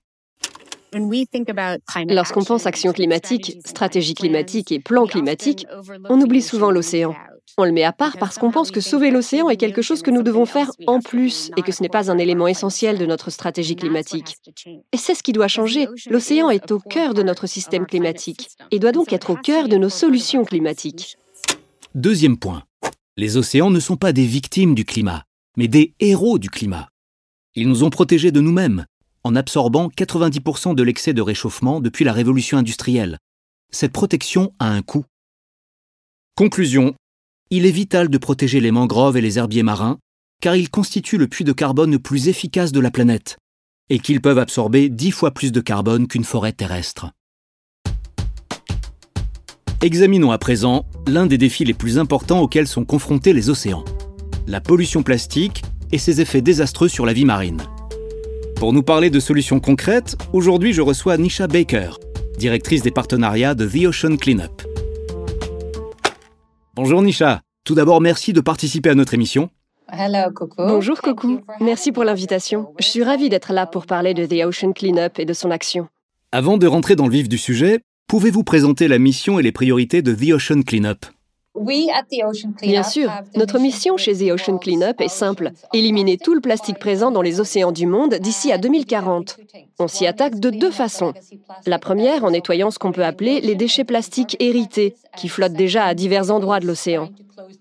Lorsqu'on 0.93 2.43
pense 2.43 2.65
action 2.65 2.93
climatique, 2.93 3.57
stratégie 3.65 4.15
climatique 4.15 4.71
et 4.71 4.79
plan 4.79 5.05
climatique, 5.05 5.67
on 6.09 6.19
oublie 6.21 6.41
souvent 6.41 6.71
l'océan. 6.71 7.15
On 7.57 7.65
le 7.65 7.71
met 7.71 7.83
à 7.83 7.91
part 7.91 8.17
parce 8.17 8.37
qu'on 8.37 8.51
pense 8.51 8.71
que 8.71 8.81
sauver 8.81 9.11
l'océan 9.11 9.49
est 9.49 9.57
quelque 9.57 9.81
chose 9.81 10.01
que 10.01 10.11
nous 10.11 10.23
devons 10.23 10.45
faire 10.45 10.71
en 10.87 10.99
plus 10.99 11.51
et 11.57 11.61
que 11.61 11.71
ce 11.71 11.81
n'est 11.81 11.89
pas 11.89 12.11
un 12.11 12.17
élément 12.17 12.47
essentiel 12.47 12.97
de 12.97 13.05
notre 13.05 13.29
stratégie 13.29 13.75
climatique. 13.75 14.37
Et 14.93 14.97
c'est 14.97 15.15
ce 15.15 15.23
qui 15.23 15.33
doit 15.33 15.47
changer. 15.47 15.87
L'océan 16.09 16.49
est 16.49 16.71
au 16.71 16.79
cœur 16.79 17.13
de 17.13 17.23
notre 17.23 17.47
système 17.47 17.85
climatique 17.85 18.49
et 18.71 18.79
doit 18.79 18.91
donc 18.91 19.13
être 19.13 19.31
au 19.31 19.35
cœur 19.35 19.67
de 19.67 19.77
nos 19.77 19.89
solutions 19.89 20.45
climatiques. 20.45 21.17
Deuxième 21.95 22.37
point. 22.37 22.63
Les 23.17 23.35
océans 23.35 23.71
ne 23.71 23.79
sont 23.79 23.97
pas 23.97 24.13
des 24.13 24.25
victimes 24.25 24.75
du 24.75 24.85
climat, 24.85 25.23
mais 25.57 25.67
des 25.67 25.93
héros 25.99 26.39
du 26.39 26.49
climat. 26.49 26.87
Ils 27.55 27.67
nous 27.67 27.83
ont 27.83 27.89
protégés 27.89 28.31
de 28.31 28.39
nous-mêmes, 28.39 28.85
en 29.23 29.35
absorbant 29.35 29.89
90% 29.89 30.75
de 30.75 30.83
l'excès 30.83 31.13
de 31.13 31.21
réchauffement 31.21 31.81
depuis 31.81 32.05
la 32.05 32.13
révolution 32.13 32.57
industrielle. 32.57 33.17
Cette 33.71 33.91
protection 33.91 34.53
a 34.59 34.69
un 34.69 34.81
coût. 34.81 35.03
Conclusion. 36.35 36.95
Il 37.51 37.65
est 37.65 37.71
vital 37.71 38.09
de 38.09 38.17
protéger 38.19 38.59
les 38.59 38.69
mangroves 38.69 39.17
et 39.17 39.21
les 39.21 39.39
herbiers 39.39 39.63
marins, 39.63 39.97
car 40.39 40.55
ils 40.55 40.69
constituent 40.69 41.17
le 41.17 41.27
puits 41.27 41.45
de 41.45 41.51
carbone 41.51 41.89
le 41.89 41.97
plus 41.97 42.27
efficace 42.27 42.71
de 42.71 42.79
la 42.79 42.91
planète, 42.91 43.37
et 43.89 43.97
qu'ils 43.97 44.21
peuvent 44.21 44.37
absorber 44.37 44.87
10 44.87 45.09
fois 45.09 45.31
plus 45.31 45.51
de 45.51 45.59
carbone 45.59 46.07
qu'une 46.07 46.23
forêt 46.23 46.51
terrestre. 46.51 47.09
Examinons 49.81 50.31
à 50.31 50.37
présent 50.37 50.85
l'un 51.07 51.25
des 51.25 51.39
défis 51.39 51.65
les 51.65 51.73
plus 51.73 51.97
importants 51.97 52.41
auxquels 52.41 52.67
sont 52.67 52.85
confrontés 52.85 53.33
les 53.33 53.49
océans, 53.49 53.83
la 54.45 54.61
pollution 54.61 55.01
plastique 55.01 55.63
et 55.91 55.97
ses 55.97 56.21
effets 56.21 56.41
désastreux 56.41 56.87
sur 56.87 57.07
la 57.07 57.13
vie 57.13 57.25
marine. 57.25 57.63
Pour 58.57 58.73
nous 58.73 58.83
parler 58.83 59.09
de 59.09 59.19
solutions 59.19 59.59
concrètes, 59.59 60.15
aujourd'hui 60.33 60.71
je 60.71 60.81
reçois 60.81 61.17
Nisha 61.17 61.47
Baker, 61.47 61.93
directrice 62.37 62.83
des 62.83 62.91
partenariats 62.91 63.55
de 63.55 63.67
The 63.67 63.87
Ocean 63.87 64.17
Cleanup. 64.17 64.68
Bonjour 66.81 67.01
Nisha. 67.01 67.41
Tout 67.65 67.75
d'abord, 67.75 67.99
merci 67.99 68.31
de 68.31 68.39
participer 68.39 68.89
à 68.89 68.95
notre 68.95 69.13
émission. 69.13 69.49
Bonjour 70.57 71.01
Coco. 71.01 71.41
Merci 71.59 71.91
pour 71.91 72.05
l'invitation. 72.05 72.73
Je 72.79 72.85
suis 72.85 73.03
ravie 73.03 73.27
d'être 73.27 73.51
là 73.51 73.65
pour 73.65 73.85
parler 73.85 74.13
de 74.13 74.25
The 74.25 74.45
Ocean 74.45 74.71
Cleanup 74.71 75.19
et 75.19 75.25
de 75.25 75.33
son 75.33 75.51
action. 75.51 75.89
Avant 76.31 76.57
de 76.57 76.67
rentrer 76.67 76.95
dans 76.95 77.05
le 77.05 77.11
vif 77.11 77.27
du 77.27 77.37
sujet, 77.37 77.81
pouvez-vous 78.07 78.45
présenter 78.45 78.87
la 78.87 78.97
mission 78.97 79.39
et 79.39 79.43
les 79.43 79.51
priorités 79.51 80.01
de 80.01 80.15
The 80.15 80.31
Ocean 80.31 80.61
Cleanup? 80.61 81.05
Bien 82.61 82.83
sûr, 82.83 83.11
notre 83.35 83.59
mission 83.59 83.97
chez 83.97 84.15
The 84.15 84.31
Ocean 84.31 84.57
Cleanup 84.57 85.01
est 85.01 85.09
simple, 85.09 85.51
éliminer 85.73 86.17
tout 86.17 86.33
le 86.33 86.41
plastique 86.41 86.79
présent 86.79 87.11
dans 87.11 87.21
les 87.21 87.39
océans 87.39 87.71
du 87.71 87.85
monde 87.85 88.15
d'ici 88.15 88.51
à 88.51 88.57
2040. 88.57 89.37
On 89.79 89.87
s'y 89.87 90.07
attaque 90.07 90.39
de 90.39 90.49
deux 90.49 90.71
façons. 90.71 91.13
La 91.65 91.79
première 91.79 92.23
en 92.23 92.31
nettoyant 92.31 92.71
ce 92.71 92.79
qu'on 92.79 92.91
peut 92.91 93.05
appeler 93.05 93.41
les 93.41 93.55
déchets 93.55 93.83
plastiques 93.83 94.37
hérités, 94.39 94.95
qui 95.17 95.27
flottent 95.27 95.53
déjà 95.53 95.85
à 95.85 95.93
divers 95.93 96.31
endroits 96.31 96.59
de 96.59 96.67
l'océan. 96.67 97.09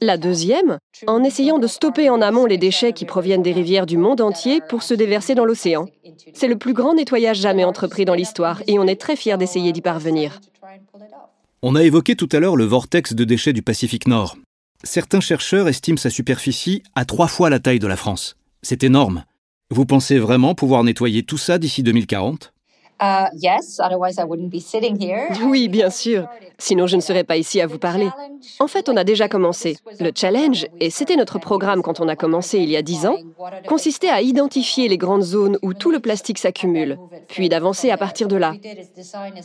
La 0.00 0.16
deuxième, 0.16 0.78
en 1.06 1.24
essayant 1.24 1.58
de 1.58 1.66
stopper 1.66 2.11
en 2.11 2.20
amont 2.20 2.46
les 2.46 2.58
déchets 2.58 2.92
qui 2.92 3.04
proviennent 3.04 3.42
des 3.42 3.52
rivières 3.52 3.87
du 3.87 3.96
monde 3.96 4.20
entier 4.20 4.61
pour 4.68 4.82
se 4.82 4.94
déverser 4.94 5.34
dans 5.34 5.44
l'océan. 5.44 5.87
C'est 6.34 6.48
le 6.48 6.58
plus 6.58 6.72
grand 6.72 6.94
nettoyage 6.94 7.38
jamais 7.38 7.64
entrepris 7.64 8.04
dans 8.04 8.14
l'histoire 8.14 8.62
et 8.66 8.78
on 8.78 8.87
est 8.87 9.00
très 9.00 9.16
fiers 9.16 9.37
d'essayer 9.37 9.72
d'y 9.72 9.80
parvenir. 9.80 10.40
On 11.61 11.75
a 11.75 11.83
évoqué 11.83 12.14
tout 12.14 12.29
à 12.31 12.38
l'heure 12.38 12.55
le 12.55 12.64
vortex 12.64 13.14
de 13.14 13.25
déchets 13.25 13.53
du 13.53 13.62
Pacifique 13.62 14.07
Nord. 14.07 14.38
Certains 14.85 15.18
chercheurs 15.18 15.66
estiment 15.66 15.97
sa 15.97 16.09
superficie 16.09 16.85
à 16.94 17.05
trois 17.05 17.27
fois 17.27 17.51
la 17.51 17.59
taille 17.59 17.81
de 17.81 17.88
la 17.88 17.97
France. 17.97 18.37
C'est 18.62 18.85
énorme. 18.85 19.25
Vous 19.68 19.85
pensez 19.85 20.21
vraiment 20.21 20.55
pouvoir 20.55 20.85
nettoyer 20.85 21.25
tout 21.25 21.37
ça 21.37 21.59
d'ici 21.59 21.83
2040 21.83 22.53
oui, 25.42 25.68
bien 25.68 25.90
sûr. 25.90 26.26
Sinon, 26.58 26.87
je 26.87 26.96
ne 26.96 27.00
serais 27.00 27.22
pas 27.22 27.37
ici 27.37 27.61
à 27.61 27.66
vous 27.66 27.78
parler. 27.78 28.08
En 28.58 28.66
fait, 28.66 28.88
on 28.88 28.96
a 28.96 29.04
déjà 29.04 29.28
commencé. 29.28 29.76
Le 30.00 30.11
challenge, 30.14 30.66
et 30.80 30.90
c'était 30.90 31.16
notre 31.16 31.38
programme 31.38 31.82
quand 31.82 32.00
on 32.00 32.08
a 32.08 32.16
commencé 32.16 32.58
il 32.58 32.68
y 32.68 32.76
a 32.76 32.82
dix 32.82 33.06
ans, 33.06 33.16
consistait 33.68 34.08
à 34.08 34.20
identifier 34.20 34.88
les 34.88 34.98
grandes 34.98 35.22
zones 35.22 35.58
où 35.62 35.74
tout 35.74 35.92
le 35.92 36.00
plastique 36.00 36.38
s'accumule, 36.38 36.98
puis 37.28 37.48
d'avancer 37.48 37.90
à 37.90 37.96
partir 37.96 38.26
de 38.26 38.37
là. 38.37 38.54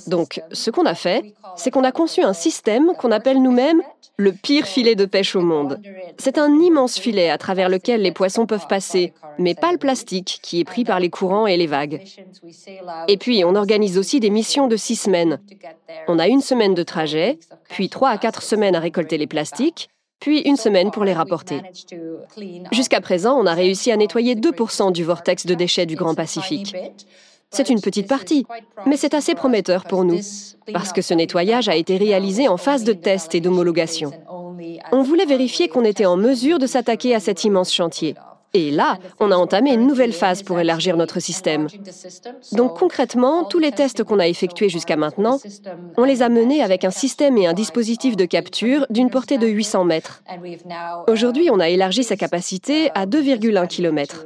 Donc, 0.07 0.41
ce 0.51 0.71
qu'on 0.71 0.85
a 0.85 0.95
fait, 0.95 1.33
c'est 1.55 1.69
qu'on 1.69 1.83
a 1.83 1.91
conçu 1.91 2.23
un 2.23 2.33
système 2.33 2.93
qu'on 2.97 3.11
appelle 3.11 3.41
nous-mêmes 3.41 3.81
le 4.17 4.31
pire 4.31 4.65
filet 4.65 4.95
de 4.95 5.05
pêche 5.05 5.35
au 5.35 5.41
monde. 5.41 5.79
C'est 6.17 6.37
un 6.37 6.59
immense 6.59 6.97
filet 6.97 7.29
à 7.29 7.37
travers 7.37 7.69
lequel 7.69 8.01
les 8.01 8.11
poissons 8.11 8.45
peuvent 8.45 8.67
passer, 8.67 9.13
mais 9.39 9.55
pas 9.55 9.71
le 9.71 9.77
plastique 9.77 10.39
qui 10.41 10.59
est 10.59 10.63
pris 10.63 10.83
par 10.83 10.99
les 10.99 11.09
courants 11.09 11.47
et 11.47 11.57
les 11.57 11.67
vagues. 11.67 12.01
On 13.43 13.55
organise 13.55 13.97
aussi 13.97 14.19
des 14.19 14.29
missions 14.29 14.67
de 14.67 14.75
six 14.75 14.95
semaines. 14.95 15.39
On 16.07 16.19
a 16.19 16.27
une 16.27 16.41
semaine 16.41 16.73
de 16.73 16.83
trajet, 16.83 17.39
puis 17.69 17.89
trois 17.89 18.09
à 18.09 18.17
quatre 18.17 18.43
semaines 18.43 18.75
à 18.75 18.79
récolter 18.79 19.17
les 19.17 19.27
plastiques, 19.27 19.89
puis 20.19 20.39
une 20.41 20.57
semaine 20.57 20.91
pour 20.91 21.03
les 21.03 21.13
rapporter. 21.13 21.61
Jusqu'à 22.71 23.01
présent, 23.01 23.37
on 23.37 23.45
a 23.45 23.53
réussi 23.53 23.91
à 23.91 23.97
nettoyer 23.97 24.35
2% 24.35 24.91
du 24.91 25.03
vortex 25.03 25.45
de 25.45 25.53
déchets 25.53 25.85
du 25.85 25.95
Grand 25.95 26.15
Pacifique. 26.15 26.75
C'est 27.51 27.69
une 27.69 27.81
petite 27.81 28.07
partie, 28.07 28.45
mais 28.85 28.97
c'est 28.97 29.13
assez 29.13 29.35
prometteur 29.35 29.83
pour 29.83 30.03
nous, 30.05 30.21
parce 30.71 30.91
que 30.91 31.01
ce 31.01 31.13
nettoyage 31.13 31.69
a 31.69 31.75
été 31.75 31.97
réalisé 31.97 32.47
en 32.47 32.57
phase 32.57 32.83
de 32.83 32.93
test 32.93 33.35
et 33.35 33.41
d'homologation. 33.41 34.11
On 34.91 35.03
voulait 35.03 35.25
vérifier 35.25 35.67
qu'on 35.67 35.83
était 35.83 36.05
en 36.05 36.17
mesure 36.17 36.57
de 36.57 36.67
s'attaquer 36.67 37.13
à 37.13 37.19
cet 37.19 37.43
immense 37.43 37.71
chantier. 37.71 38.15
Et 38.55 38.69
là, 38.69 38.99
on 39.19 39.31
a 39.31 39.35
entamé 39.35 39.73
une 39.73 39.87
nouvelle 39.87 40.13
phase 40.13 40.43
pour 40.43 40.59
élargir 40.59 40.95
notre 40.95 41.19
système. 41.19 41.67
Donc 42.51 42.77
concrètement, 42.77 43.45
tous 43.45 43.57
les 43.57 43.71
tests 43.71 44.03
qu'on 44.03 44.19
a 44.19 44.27
effectués 44.27 44.69
jusqu'à 44.69 44.95
maintenant, 44.95 45.39
on 45.97 46.03
les 46.03 46.21
a 46.21 46.29
menés 46.29 46.61
avec 46.61 46.85
un 46.85 46.91
système 46.91 47.37
et 47.37 47.47
un 47.47 47.53
dispositif 47.53 48.15
de 48.15 48.25
capture 48.25 48.85
d'une 48.91 49.09
portée 49.09 49.39
de 49.39 49.47
800 49.47 49.85
mètres. 49.85 50.23
Aujourd'hui, 51.07 51.49
on 51.51 51.59
a 51.59 51.69
élargi 51.69 52.03
sa 52.03 52.15
capacité 52.15 52.91
à 52.93 53.07
2,1 53.07 53.67
km. 53.67 54.25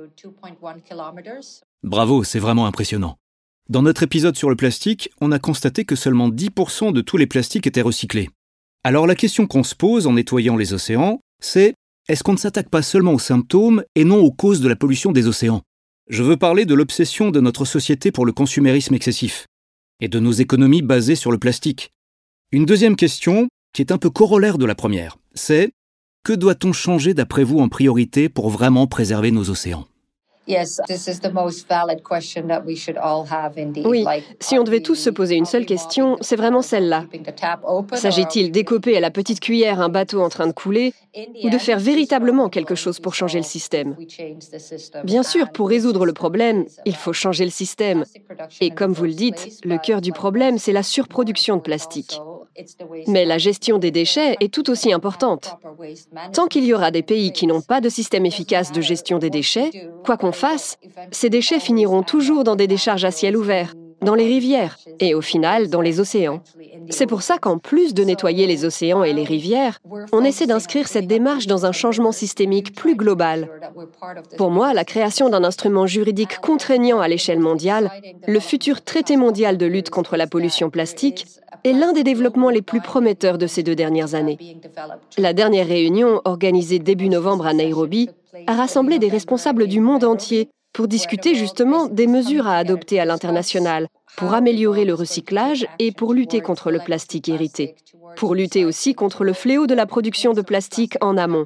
Bravo, 1.84 2.24
c'est 2.24 2.40
vraiment 2.40 2.66
impressionnant. 2.66 3.16
Dans 3.70 3.82
notre 3.82 4.04
épisode 4.04 4.36
sur 4.36 4.50
le 4.50 4.56
plastique, 4.56 5.10
on 5.22 5.32
a 5.32 5.40
constaté 5.40 5.86
que 5.86 5.96
seulement 5.96 6.30
10% 6.30 6.92
de 6.92 7.02
tous 7.02 7.18
les 7.18 7.28
plastiques 7.28 7.68
étaient 7.68 7.82
recyclés. 7.82 8.30
Alors 8.84 9.08
la 9.08 9.16
question 9.16 9.48
qu'on 9.48 9.64
se 9.64 9.76
pose 9.76 10.08
en 10.08 10.14
nettoyant 10.14 10.56
les 10.56 10.74
océans, 10.74 11.20
c'est 11.42 11.76
est-ce 12.08 12.24
qu'on 12.24 12.34
ne 12.34 12.38
s'attaque 12.38 12.70
pas 12.70 12.82
seulement 12.82 13.14
aux 13.14 13.20
symptômes 13.20 13.84
et 13.96 14.06
non 14.06 14.20
aux 14.20 14.32
causes 14.32 14.62
de 14.62 14.70
la 14.70 14.78
pollution 14.78 15.12
des 15.12 15.28
océans? 15.28 15.62
Je 16.10 16.24
veux 16.24 16.38
parler 16.38 16.66
de 16.66 16.74
l'obsession 16.74 17.32
de 17.32 17.42
notre 17.42 17.66
société 17.66 18.14
pour 18.14 18.26
le 18.26 18.32
consumérisme 18.32 18.94
excessif 18.94 19.46
et 20.00 20.08
de 20.08 20.20
nos 20.20 20.32
économies 20.32 20.82
basées 20.82 21.16
sur 21.16 21.32
le 21.32 21.38
plastique. 21.38 21.92
Une 22.54 22.66
deuxième 22.66 22.96
question, 22.96 23.50
qui 23.74 23.82
est 23.82 23.92
un 23.92 23.98
peu 23.98 24.10
corollaire 24.10 24.58
de 24.58 24.66
la 24.66 24.76
première, 24.76 25.18
c'est 25.34 25.72
que 26.24 26.32
doit-on 26.32 26.72
changer 26.72 27.14
d'après 27.14 27.44
vous 27.44 27.60
en 27.60 27.68
priorité 27.68 28.30
pour 28.30 28.50
vraiment 28.50 28.88
préserver 28.88 29.32
nos 29.32 29.50
océans? 29.50 29.88
Oui, 33.86 34.06
si 34.40 34.58
on 34.58 34.64
devait 34.64 34.82
tous 34.82 34.96
se 34.96 35.10
poser 35.10 35.36
une 35.36 35.46
seule 35.46 35.66
question, 35.66 36.18
c'est 36.22 36.36
vraiment 36.36 36.62
celle-là. 36.62 37.06
S'agit-il 37.94 38.52
d'écoper 38.52 38.96
à 38.98 39.00
la 39.00 39.12
petite 39.12 39.40
cuillère 39.40 39.82
un 39.82 39.90
bateau 39.90 40.22
en 40.22 40.30
train 40.30 40.48
de 40.48 40.54
couler 40.54 40.94
ou 41.44 41.50
de 41.50 41.58
faire 41.58 41.80
véritablement 41.80 42.50
quelque 42.50 42.76
chose 42.76 43.00
pour 43.00 43.14
changer 43.14 43.40
le 43.40 43.44
système 43.44 43.96
Bien 45.04 45.24
sûr, 45.24 45.52
pour 45.52 45.70
résoudre 45.70 46.06
le 46.06 46.14
problème, 46.14 46.66
il 46.86 46.96
faut 46.96 47.14
changer 47.14 47.46
le 47.46 47.52
système. 47.52 48.06
Et 48.62 48.72
comme 48.72 48.94
vous 48.94 49.06
le 49.06 49.14
dites, 49.14 49.60
le 49.64 49.78
cœur 49.78 50.02
du 50.02 50.12
problème, 50.12 50.58
c'est 50.58 50.72
la 50.72 50.84
surproduction 50.84 51.58
de 51.58 51.62
plastique. 51.62 52.20
Mais 53.08 53.26
la 53.26 53.38
gestion 53.38 53.78
des 53.78 53.92
déchets 53.92 54.36
est 54.40 54.54
tout 54.54 54.70
aussi 54.70 54.94
importante. 54.94 55.58
Tant 56.34 56.48
qu'il 56.48 56.66
y 56.66 56.74
aura 56.74 56.92
des 56.92 57.04
pays 57.04 57.32
qui 57.32 57.48
n'ont 57.48 57.62
pas 57.62 57.82
de 57.82 57.90
système 57.90 58.26
efficace 58.26 58.72
de 58.72 58.82
gestion 58.82 59.20
des 59.20 59.30
déchets, 59.30 59.90
quoi 60.06 60.18
qu'on 60.18 60.32
fasse, 60.32 60.78
ces 61.12 61.30
déchets 61.30 61.60
finiront 61.60 62.04
toujours 62.04 62.44
dans 62.44 62.56
des 62.56 62.68
décharges 62.68 63.06
à 63.06 63.12
ciel 63.12 63.38
ouvert, 63.38 63.74
dans 64.02 64.16
les 64.16 64.26
rivières 64.26 64.78
et 65.00 65.14
au 65.16 65.22
final 65.22 65.70
dans 65.70 65.82
les 65.82 66.00
océans. 66.00 66.42
C'est 66.90 67.08
pour 67.08 67.22
ça 67.22 67.38
qu'en 67.38 67.58
plus 67.58 67.94
de 67.94 68.04
nettoyer 68.04 68.48
les 68.48 68.66
océans 68.66 69.04
et 69.04 69.14
les 69.14 69.24
rivières, 69.24 69.80
on 70.12 70.24
essaie 70.24 70.48
d'inscrire 70.48 70.88
cette 70.88 71.08
démarche 71.08 71.48
dans 71.48 71.66
un 71.66 71.72
changement 71.72 72.12
systémique 72.12 72.76
plus 72.76 72.96
global. 72.96 73.50
Pour 74.38 74.52
moi, 74.52 74.74
la 74.74 74.86
création 74.86 75.30
d'un 75.30 75.44
instrument 75.44 75.88
juridique 75.88 76.40
contraignant 76.40 77.00
à 77.00 77.08
l'échelle 77.08 77.40
mondiale, 77.40 77.92
le 78.28 78.40
futur 78.40 78.84
traité 78.84 79.18
mondial 79.18 79.58
de 79.58 79.66
lutte 79.66 79.90
contre 79.90 80.18
la 80.18 80.28
pollution 80.28 80.70
plastique, 80.70 81.26
est 81.64 81.74
l'un 81.74 81.94
des 81.94 82.04
développements 82.04 82.50
les 82.50 82.62
plus 82.62 82.82
prometteurs 82.82 83.38
de 83.38 83.48
ces 83.48 83.64
deux 83.64 83.76
dernières 83.76 84.16
années. 84.16 84.60
La 85.18 85.34
dernière 85.34 85.68
réunion, 85.68 86.22
organisée 86.26 86.80
début 86.80 87.10
novembre 87.10 87.48
à 87.48 87.54
Nairobi, 87.54 88.10
a 88.46 88.54
rassemblé 88.54 89.00
des 89.00 89.10
responsables 89.10 89.68
du 89.68 89.80
monde 89.80 90.04
entier 90.04 90.50
pour 90.78 90.88
discuter 90.88 91.34
justement 91.34 91.88
des 91.88 92.06
mesures 92.06 92.46
à 92.46 92.56
adopter 92.56 93.00
à 93.00 93.06
l'international 93.06 93.88
pour 94.16 94.36
améliorer 94.36 94.86
le 94.86 94.94
recyclage 94.94 95.68
et 95.80 95.92
pour 95.92 96.14
lutter 96.14 96.40
contre 96.40 96.70
le 96.70 96.78
plastique 96.78 97.30
hérité, 97.30 97.74
pour 98.16 98.36
lutter 98.36 98.64
aussi 98.64 98.94
contre 98.94 99.24
le 99.24 99.34
fléau 99.34 99.66
de 99.66 99.74
la 99.74 99.88
production 99.88 100.34
de 100.34 100.44
plastique 100.44 100.96
en 101.02 101.18
amont. 101.18 101.46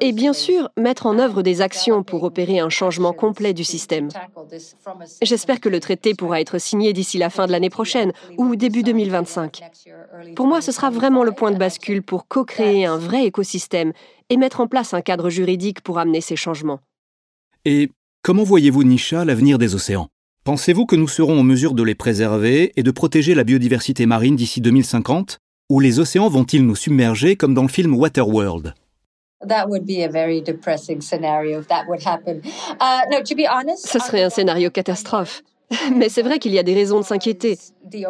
Et 0.00 0.10
bien 0.10 0.32
sûr, 0.32 0.70
mettre 0.76 1.06
en 1.06 1.20
œuvre 1.20 1.42
des 1.42 1.60
actions 1.60 2.02
pour 2.02 2.24
opérer 2.24 2.58
un 2.58 2.68
changement 2.68 3.12
complet 3.12 3.54
du 3.54 3.62
système. 3.62 4.08
J'espère 5.22 5.60
que 5.60 5.68
le 5.68 5.78
traité 5.78 6.14
pourra 6.14 6.40
être 6.40 6.58
signé 6.58 6.92
d'ici 6.92 7.16
la 7.16 7.30
fin 7.30 7.46
de 7.46 7.52
l'année 7.52 7.70
prochaine 7.70 8.12
ou 8.38 8.56
début 8.56 8.82
2025. 8.82 9.62
Pour 10.34 10.48
moi, 10.48 10.60
ce 10.60 10.72
sera 10.72 10.90
vraiment 10.90 11.22
le 11.22 11.30
point 11.30 11.52
de 11.52 11.58
bascule 11.58 12.02
pour 12.02 12.26
co-créer 12.26 12.86
un 12.86 12.98
vrai 12.98 13.24
écosystème 13.24 13.92
et 14.30 14.36
mettre 14.36 14.60
en 14.60 14.66
place 14.66 14.94
un 14.94 15.00
cadre 15.00 15.30
juridique 15.30 15.80
pour 15.80 16.00
amener 16.00 16.20
ces 16.20 16.34
changements. 16.34 16.80
Et 17.64 17.88
comment 18.24 18.42
voyez-vous, 18.42 18.84
Nisha, 18.84 19.24
l'avenir 19.26 19.58
des 19.58 19.74
océans? 19.74 20.08
Pensez-vous 20.44 20.86
que 20.86 20.96
nous 20.96 21.08
serons 21.08 21.38
en 21.38 21.42
mesure 21.42 21.74
de 21.74 21.82
les 21.82 21.94
préserver 21.94 22.72
et 22.76 22.82
de 22.82 22.90
protéger 22.90 23.34
la 23.34 23.44
biodiversité 23.44 24.06
marine 24.06 24.34
d'ici 24.34 24.62
2050 24.62 25.38
Ou 25.70 25.78
les 25.78 26.00
océans 26.00 26.30
vont-ils 26.30 26.66
nous 26.66 26.74
submerger 26.74 27.36
comme 27.36 27.52
dans 27.52 27.62
le 27.62 27.68
film 27.68 27.94
Waterworld? 27.94 28.72
Ce 33.76 33.98
serait 33.98 34.22
un 34.22 34.30
scénario 34.30 34.70
catastrophe. 34.70 35.42
Mais 35.94 36.08
c'est 36.08 36.22
vrai 36.22 36.38
qu'il 36.38 36.52
y 36.52 36.58
a 36.58 36.62
des 36.62 36.74
raisons 36.74 37.00
de 37.00 37.04
s'inquiéter. 37.04 37.58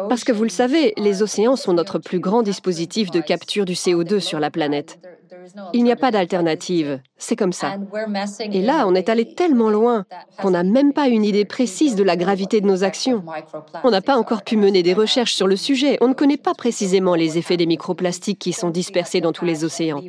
Parce 0.07 0.23
que 0.23 0.31
vous 0.31 0.43
le 0.43 0.49
savez, 0.49 0.93
les 0.97 1.23
océans 1.23 1.57
sont 1.57 1.73
notre 1.73 1.99
plus 1.99 2.19
grand 2.19 2.41
dispositif 2.41 3.11
de 3.11 3.19
capture 3.19 3.65
du 3.65 3.73
CO2 3.73 4.21
sur 4.21 4.39
la 4.39 4.49
planète. 4.49 4.97
Il 5.73 5.83
n'y 5.83 5.91
a 5.91 5.95
pas 5.95 6.11
d'alternative. 6.11 6.99
C'est 7.17 7.37
comme 7.37 7.53
ça. 7.53 7.77
Et 8.51 8.61
là, 8.61 8.85
on 8.87 8.93
est 8.93 9.07
allé 9.07 9.33
tellement 9.33 9.69
loin 9.69 10.05
qu'on 10.41 10.51
n'a 10.51 10.63
même 10.63 10.91
pas 10.91 11.07
une 11.07 11.23
idée 11.23 11.45
précise 11.45 11.95
de 11.95 12.03
la 12.03 12.17
gravité 12.17 12.59
de 12.59 12.67
nos 12.67 12.83
actions. 12.83 13.23
On 13.83 13.91
n'a 13.91 14.01
pas 14.01 14.17
encore 14.17 14.43
pu 14.43 14.57
mener 14.57 14.83
des 14.83 14.93
recherches 14.93 15.33
sur 15.33 15.47
le 15.47 15.55
sujet. 15.55 15.97
On 16.01 16.09
ne 16.09 16.13
connaît 16.13 16.37
pas 16.37 16.53
précisément 16.53 17.15
les 17.15 17.37
effets 17.37 17.55
des 17.55 17.65
microplastiques 17.65 18.39
qui 18.39 18.51
sont 18.51 18.69
dispersés 18.69 19.21
dans 19.21 19.31
tous 19.31 19.45
les 19.45 19.63
océans. 19.63 20.01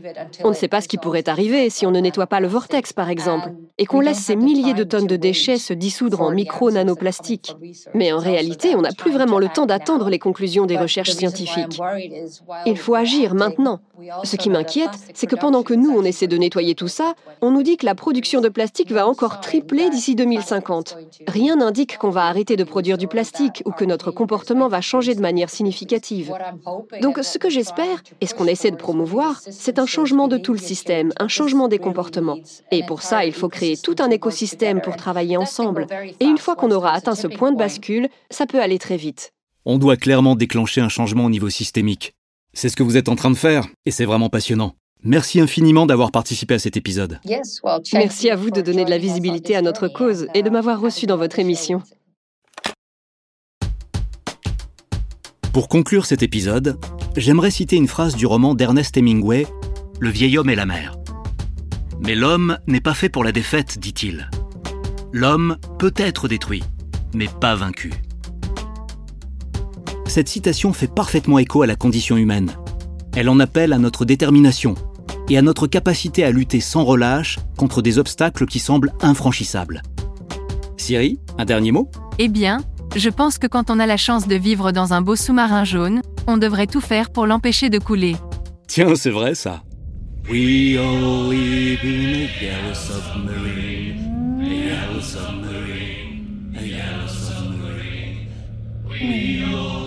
On 0.43 0.49
ne 0.49 0.55
sait 0.55 0.69
pas 0.69 0.81
ce 0.81 0.89
qui 0.89 0.99
pourrait 0.99 1.29
arriver 1.29 1.71
si 1.71 1.87
on 1.87 1.93
ne 1.93 2.01
nettoie 2.01 2.27
pas 2.27 2.41
le 2.41 2.49
vortex, 2.49 2.93
par 2.93 3.09
exemple, 3.09 3.53
et 3.79 3.87
qu'on 3.87 4.01
laisse 4.01 4.19
ces 4.19 4.37
milliers 4.37 4.75
de 4.75 4.85
tonnes 4.85 5.07
de 5.07 5.17
déchets 5.17 5.59
se 5.59 5.73
dissoudre 5.73 6.23
en 6.23 6.33
micro-nanoplastiques. 6.33 7.57
Mais 7.95 8.13
en 8.13 8.19
réalité, 8.19 8.75
on 8.75 8.83
n'a 8.83 8.93
plus 8.93 9.13
vraiment 9.13 9.39
le 9.39 9.49
temps 9.49 9.67
d'attendre 9.67 10.11
les 10.11 10.19
conclusions 10.19 10.67
des 10.67 10.77
recherches 10.77 11.13
scientifiques. 11.13 11.81
Il 12.67 12.77
faut 12.77 12.97
agir 12.97 13.35
maintenant. 13.35 13.81
Ce 14.25 14.37
qui 14.37 14.51
m'inquiète, 14.51 14.91
c'est 15.15 15.27
que 15.27 15.37
pendant 15.37 15.63
que 15.63 15.75
nous, 15.75 15.91
on 15.91 16.03
essaie 16.03 16.27
de 16.27 16.37
nettoyer 16.37 16.75
tout 16.75 16.89
on 17.41 17.51
nous 17.51 17.63
dit 17.63 17.77
que 17.77 17.87
la 17.87 17.95
production 17.95 18.41
de 18.41 18.49
plastique 18.49 18.93
va 18.93 19.07
encore 19.07 19.41
tripler 19.41 19.91
d'ici 19.91 20.15
2050. 20.15 20.97
Rien 21.27 21.57
n'indique 21.57 21.99
qu'on 21.99 22.11
va 22.11 22.25
arrêter 22.25 22.57
de 22.57 22.65
produire 22.65 22.99
du 22.99 23.09
plastique 23.09 23.63
ou 23.65 23.73
que 23.73 23.85
notre 23.85 24.11
comportement 24.11 24.69
va 24.69 24.81
changer 24.81 25.15
de 25.15 25.21
manière 25.21 25.51
significative. 25.51 26.33
Donc 27.03 27.19
ce 27.23 27.39
que 27.39 27.51
j'espère, 27.51 28.03
et 28.21 28.27
ce 28.27 28.35
qu'on 28.35 28.47
essaie 28.47 28.71
de 28.71 28.77
promouvoir, 28.77 29.41
c'est 29.51 29.79
un 29.79 29.87
changement 29.87 30.29
de 30.29 30.39
tout 30.39 30.53
le 30.53 30.59
système, 30.59 31.13
un 31.19 31.29
changement 31.29 31.69
des 31.69 31.79
comportements. 31.79 32.39
Et 32.71 32.85
pour 32.87 33.03
ça, 33.03 33.25
il 33.25 33.33
faut 33.33 33.49
créer 33.49 33.77
tout 33.77 33.97
un 33.99 34.11
écosystème 34.11 34.81
pour 34.81 34.97
travailler 34.97 35.37
ensemble. 35.37 35.87
Et 36.21 36.25
une 36.25 36.39
fois 36.39 36.57
qu'on 36.57 36.71
aura 36.71 36.93
atteint 36.93 37.15
ce 37.15 37.27
point 37.27 37.53
de 37.53 37.57
bascule, 37.57 38.09
ça 38.31 38.47
peut 38.47 38.61
aller 38.61 38.79
très 38.79 38.97
vite. 38.97 39.33
On 39.65 39.79
doit 39.79 39.97
clairement 39.97 40.37
déclencher 40.37 40.81
un 40.81 40.89
changement 40.89 41.25
au 41.25 41.31
niveau 41.31 41.51
systémique. 41.51 42.15
C'est 42.53 42.69
ce 42.69 42.77
que 42.77 42.83
vous 42.83 42.97
êtes 42.97 43.09
en 43.09 43.17
train 43.17 43.31
de 43.31 43.37
faire, 43.37 43.67
et 43.85 43.91
c'est 43.91 44.05
vraiment 44.05 44.31
passionnant. 44.31 44.75
Merci 45.07 45.41
infiniment 45.41 45.87
d'avoir 45.87 46.11
participé 46.11 46.55
à 46.55 46.59
cet 46.59 46.77
épisode. 46.77 47.21
Merci 47.93 48.29
à 48.29 48.37
vous 48.37 48.51
de 48.51 48.61
donner 48.61 48.85
de 48.85 48.91
la 48.91 48.99
visibilité 48.99 49.57
à 49.57 49.63
notre 49.63 49.89
cause 49.89 50.27
et 50.35 50.43
de 50.43 50.51
m'avoir 50.51 50.81
reçu 50.81 51.07
dans 51.07 51.17
votre 51.17 51.39
émission. 51.39 51.83
Pour 55.53 55.69
conclure 55.69 56.05
cet 56.05 56.23
épisode, 56.23 56.79
j'aimerais 57.17 57.51
citer 57.51 57.77
une 57.77 57.89
phrase 57.89 58.15
du 58.17 58.27
roman 58.27 58.55
d'Ernest 58.55 58.97
Hemingway, 58.97 59.47
Le 60.01 60.11
vieil 60.11 60.37
homme 60.37 60.51
et 60.51 60.57
la 60.57 60.67
mer. 60.67 60.97
Mais 62.01 62.15
l'homme 62.15 62.59
n'est 62.67 62.83
pas 62.83 62.93
fait 62.93 63.09
pour 63.09 63.25
la 63.25 63.33
défaite, 63.33 63.79
dit-il. 63.79 64.29
L'homme 65.13 65.57
peut 65.79 65.95
être 65.97 66.29
détruit, 66.29 66.63
mais 67.15 67.29
pas 67.41 67.55
vaincu 67.55 67.93
cette 70.17 70.31
citation 70.31 70.73
fait 70.73 70.87
parfaitement 70.87 71.39
écho 71.39 71.61
à 71.61 71.67
la 71.67 71.77
condition 71.77 72.17
humaine. 72.17 72.57
Elle 73.15 73.29
en 73.29 73.39
appelle 73.39 73.75
à 73.75 73.79
notre 73.79 74.07
détermination 74.07 74.75
et 75.29 75.39
à 75.39 75.43
notre 75.43 75.67
capacité 75.67 76.25
à 76.25 76.31
lutter 76.31 76.61
sans 76.61 76.85
relâche 76.85 77.39
contre 77.57 77.83
des 77.83 77.99
obstacles 77.99 78.47
qui 78.47 78.59
semblent 78.59 78.93
infranchissables. 79.01 79.83
Siri, 80.77 81.19
un 81.39 81.45
dernier 81.45 81.73
mot? 81.73 81.91
Eh 82.19 82.29
bien, 82.29 82.61
je 82.95 83.11
pense 83.11 83.39
que 83.39 83.47
quand 83.47 83.71
on 83.71 83.79
a 83.79 83.87
la 83.87 83.97
chance 83.97 84.27
de 84.27 84.37
vivre 84.37 84.73
dans 84.73 84.93
un 84.93 85.03
beau 85.03 85.17
sous-marin 85.17 85.65
jaune, 85.65 86.01
on 86.27 86.37
devrait 86.37 86.67
tout 86.67 86.81
faire 86.81 87.11
pour 87.11 87.27
l'empêcher 87.27 87.71
de 87.71 87.79
couler. 87.79 88.17
Tiens, 88.69 88.95
c'est 88.95 89.11
vrai 89.11 89.35
ça. 89.35 89.63
We 90.29 90.77
all 90.77 91.31
live 91.31 91.79
in 91.85 92.27
a 92.71 92.75
submarine, 92.75 93.97
submarine, 95.01 96.59
submarine. 97.07 98.29
We 98.91 99.45
all 99.55 99.86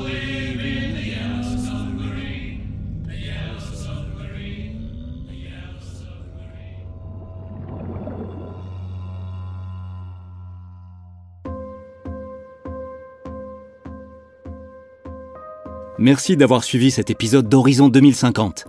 Merci 16.02 16.38
d'avoir 16.38 16.64
suivi 16.64 16.92
cet 16.92 17.10
épisode 17.10 17.50
d'Horizon 17.50 17.90
2050. 17.90 18.64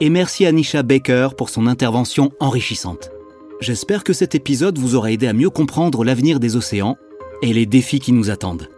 Et 0.00 0.10
merci 0.10 0.44
à 0.44 0.50
Nisha 0.50 0.82
Baker 0.82 1.28
pour 1.38 1.48
son 1.48 1.68
intervention 1.68 2.32
enrichissante. 2.40 3.12
J'espère 3.60 4.02
que 4.02 4.12
cet 4.12 4.34
épisode 4.34 4.76
vous 4.76 4.96
aura 4.96 5.12
aidé 5.12 5.28
à 5.28 5.32
mieux 5.32 5.50
comprendre 5.50 6.02
l'avenir 6.02 6.40
des 6.40 6.56
océans 6.56 6.96
et 7.42 7.52
les 7.52 7.64
défis 7.64 8.00
qui 8.00 8.10
nous 8.10 8.28
attendent. 8.28 8.68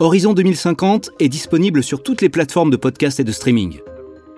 Horizon 0.00 0.34
2050 0.34 1.12
est 1.18 1.30
disponible 1.30 1.82
sur 1.82 2.02
toutes 2.02 2.20
les 2.20 2.28
plateformes 2.28 2.68
de 2.68 2.76
podcast 2.76 3.20
et 3.20 3.24
de 3.24 3.32
streaming. 3.32 3.80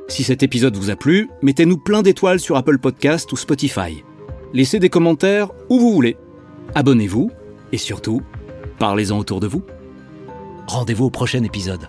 Si 0.06 0.22
cet 0.22 0.44
épisode 0.44 0.76
vous 0.76 0.90
a 0.90 0.94
plu, 0.94 1.28
mettez-nous 1.42 1.78
plein 1.78 2.02
d'étoiles 2.02 2.38
sur 2.38 2.56
Apple 2.56 2.78
Podcast 2.78 3.32
ou 3.32 3.36
Spotify. 3.36 4.04
Laissez 4.52 4.78
des 4.78 4.90
commentaires 4.90 5.50
où 5.70 5.80
vous 5.80 5.92
voulez. 5.92 6.16
Abonnez-vous 6.76 7.32
et 7.72 7.78
surtout, 7.78 8.22
parlez-en 8.78 9.18
autour 9.18 9.40
de 9.40 9.48
vous. 9.48 9.64
Rendez-vous 10.68 11.06
au 11.06 11.10
prochain 11.10 11.42
épisode. 11.42 11.88